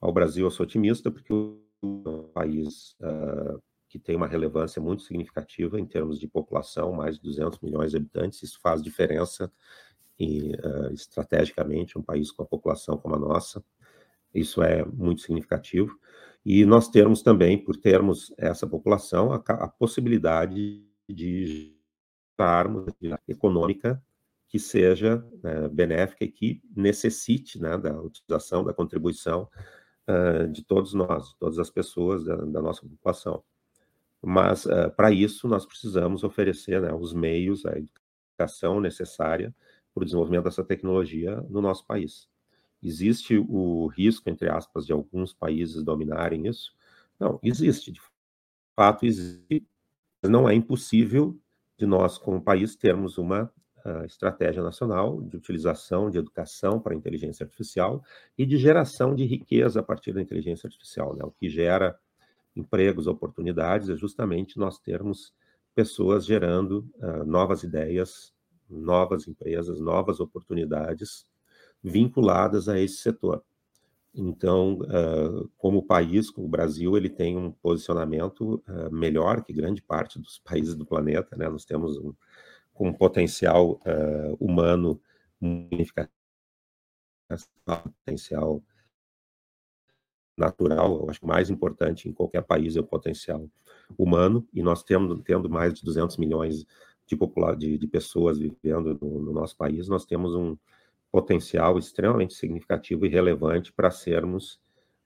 [0.00, 5.02] ao Brasil, eu sou otimista, porque o um país uh, que tem uma relevância muito
[5.02, 9.52] significativa em termos de população, mais de 200 milhões de habitantes, isso faz diferença
[10.18, 10.52] e,
[10.92, 13.62] estrategicamente, um país com a população como a nossa,
[14.34, 15.98] isso é muito significativo.
[16.44, 21.76] E nós temos também, por termos essa população, a, a possibilidade de
[22.38, 22.92] gerarmos
[23.26, 24.02] econômica
[24.48, 29.48] que seja né, benéfica e que necessite né, da utilização, da contribuição
[30.08, 33.42] uh, de todos nós, de todas as pessoas da, da nossa população.
[34.22, 39.54] Mas, uh, para isso, nós precisamos oferecer né, os meios, a educação necessária
[39.92, 42.28] para o desenvolvimento dessa tecnologia no nosso país.
[42.86, 46.72] Existe o risco, entre aspas, de alguns países dominarem isso?
[47.18, 47.90] Não, existe.
[47.90, 48.00] De
[48.76, 49.66] fato, existe.
[50.22, 51.36] Não é impossível
[51.76, 53.52] de nós, como país, termos uma
[53.84, 58.04] uh, estratégia nacional de utilização de educação para a inteligência artificial
[58.38, 61.12] e de geração de riqueza a partir da inteligência artificial.
[61.16, 61.24] Né?
[61.24, 61.98] O que gera
[62.54, 65.34] empregos, oportunidades, é justamente nós termos
[65.74, 68.32] pessoas gerando uh, novas ideias,
[68.70, 71.26] novas empresas, novas oportunidades
[71.86, 73.44] vinculadas a esse setor.
[74.12, 79.80] Então, uh, como país, como o Brasil, ele tem um posicionamento uh, melhor que grande
[79.82, 81.48] parte dos países do planeta, né?
[81.48, 82.12] Nós temos um,
[82.80, 85.00] um potencial uh, humano
[85.38, 86.12] significativo,
[87.64, 88.62] potencial
[90.36, 93.48] natural, eu acho que mais importante em qualquer país é o potencial
[93.96, 96.66] humano, e nós temos, tendo mais de 200 milhões
[97.06, 97.16] de,
[97.58, 100.56] de, de pessoas vivendo no, no nosso país, nós temos um,
[101.16, 104.60] potencial extremamente significativo e relevante para sermos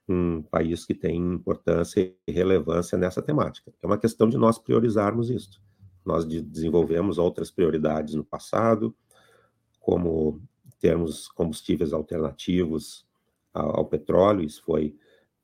[0.08, 3.72] um país que tem importância e relevância nessa temática.
[3.80, 5.62] É uma questão de nós priorizarmos isso.
[6.04, 8.92] Nós desenvolvemos outras prioridades no passado,
[9.78, 10.42] como
[10.80, 13.06] termos combustíveis alternativos
[13.54, 14.96] ao, petróleo, isso foi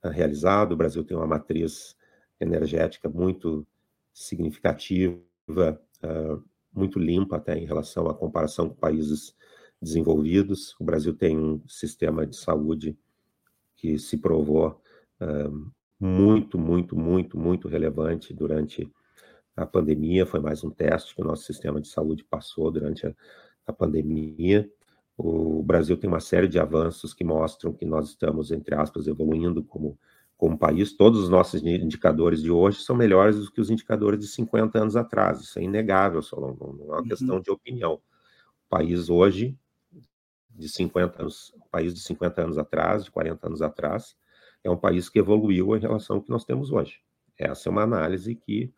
[0.02, 0.72] uh, realizado.
[0.72, 1.96] O Brasil tem uma matriz
[2.40, 3.64] energética muito
[4.12, 6.42] significativa, uh,
[6.74, 9.32] muito limpa até em relação à comparação com países
[9.80, 10.74] desenvolvidos.
[10.80, 12.96] O Brasil tem um sistema de saúde
[13.76, 14.80] que se provou
[15.20, 18.90] uh, muito, muito, muito, muito relevante durante
[19.56, 20.26] a pandemia.
[20.26, 23.14] Foi mais um teste que o nosso sistema de saúde passou durante a,
[23.66, 24.70] a pandemia.
[25.16, 29.64] O Brasil tem uma série de avanços que mostram que nós estamos, entre aspas, evoluindo
[29.64, 29.98] como,
[30.36, 30.92] como país.
[30.94, 34.94] Todos os nossos indicadores de hoje são melhores do que os indicadores de 50 anos
[34.94, 35.40] atrás.
[35.40, 37.08] Isso é inegável, Solon, não, não é uma uhum.
[37.08, 37.94] questão de opinião.
[37.94, 39.56] O país hoje,
[40.56, 44.16] de 50 anos, o país de 50 anos atrás, de 40 anos atrás,
[44.64, 47.00] é um país que evoluiu em relação ao que nós temos hoje.
[47.38, 48.72] Essa é uma análise que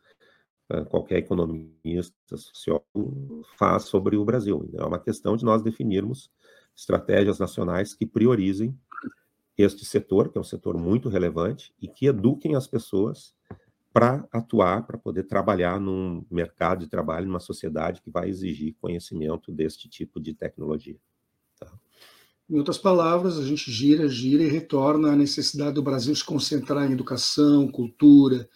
[0.70, 4.68] uh, qualquer economista, sociólogo faz sobre o Brasil.
[4.74, 6.30] É uma questão de nós definirmos
[6.76, 8.78] estratégias nacionais que priorizem
[9.56, 13.34] este setor, que é um setor muito relevante, e que eduquem as pessoas
[13.92, 19.50] para atuar, para poder trabalhar num mercado de trabalho, numa sociedade que vai exigir conhecimento
[19.50, 20.96] deste tipo de tecnologia.
[22.48, 26.88] Em outras palavras, a gente gira, gira e retorna à necessidade do Brasil se concentrar
[26.88, 28.48] em educação, cultura,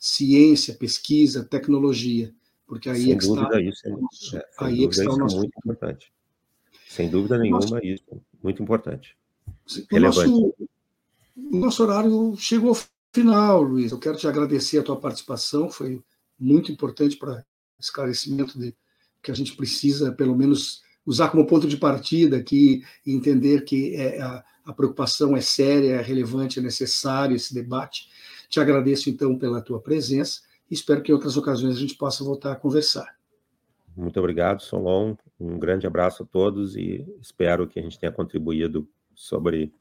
[0.00, 2.34] ciência, pesquisa, tecnologia,
[2.66, 5.14] porque aí Sem é que dúvida, está, isso é, é, aí é que está o
[5.14, 6.12] é nosso muito importante.
[6.88, 9.16] Sem dúvida nenhuma, nosso, isso é muito importante.
[9.92, 10.54] O nosso,
[11.36, 12.76] nosso horário chegou ao
[13.12, 13.92] final, Luiz.
[13.92, 16.02] Eu quero te agradecer a tua participação, foi
[16.38, 17.44] muito importante para
[17.78, 18.74] esclarecimento de
[19.22, 23.94] que a gente precisa, pelo menos, usar como ponto de partida aqui e entender que
[23.94, 28.08] é, a, a preocupação é séria, é relevante, é necessário esse debate.
[28.48, 30.40] Te agradeço, então, pela tua presença
[30.70, 33.16] e espero que em outras ocasiões a gente possa voltar a conversar.
[33.96, 35.16] Muito obrigado, Solon.
[35.40, 39.72] Um grande abraço a todos e espero que a gente tenha contribuído sobre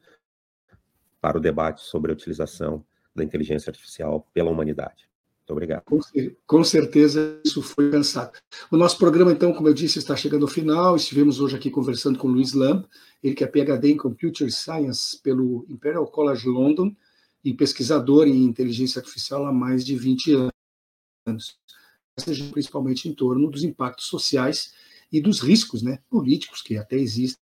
[1.19, 5.09] para o debate sobre a utilização da inteligência artificial pela humanidade.
[5.45, 5.83] Muito obrigado.
[5.83, 5.99] Com,
[6.47, 8.31] com, certeza isso foi pensado.
[8.71, 10.95] O nosso programa, então, como eu disse, está chegando ao final.
[10.95, 12.83] Estivemos hoje aqui conversando com Luiz Lamb,
[13.21, 16.95] ele que é PhD em Computer Science pelo Imperial College London
[17.43, 20.49] e pesquisador em inteligência artificial há mais de 20
[21.27, 21.59] anos,
[22.51, 24.73] principalmente em torno dos impactos sociais
[25.11, 27.37] e dos riscos né, políticos que até existem.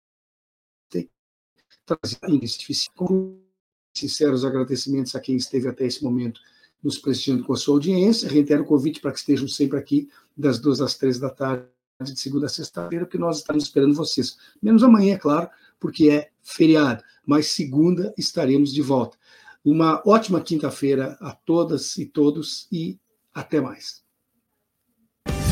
[3.95, 6.41] Sinceros agradecimentos a quem esteve até esse momento
[6.83, 8.29] nos prestigiando com a sua audiência.
[8.29, 11.67] Reitero o convite para que estejam sempre aqui, das duas às três da tarde,
[12.03, 14.37] de segunda a sexta-feira, porque nós estamos esperando vocês.
[14.63, 19.19] Menos amanhã, é claro, porque é feriado, mas segunda estaremos de volta.
[19.65, 22.99] Uma ótima quinta-feira a todas e todos e
[23.35, 24.03] até mais.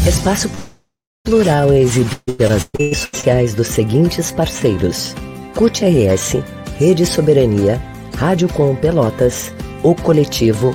[0.06, 0.48] Espaço
[1.28, 5.14] Plural exibido pelas redes sociais dos seguintes parceiros:
[5.54, 6.36] CUT RS,
[6.78, 7.76] Rede Soberania,
[8.16, 9.52] Rádio Com Pelotas,
[9.84, 10.74] O Coletivo,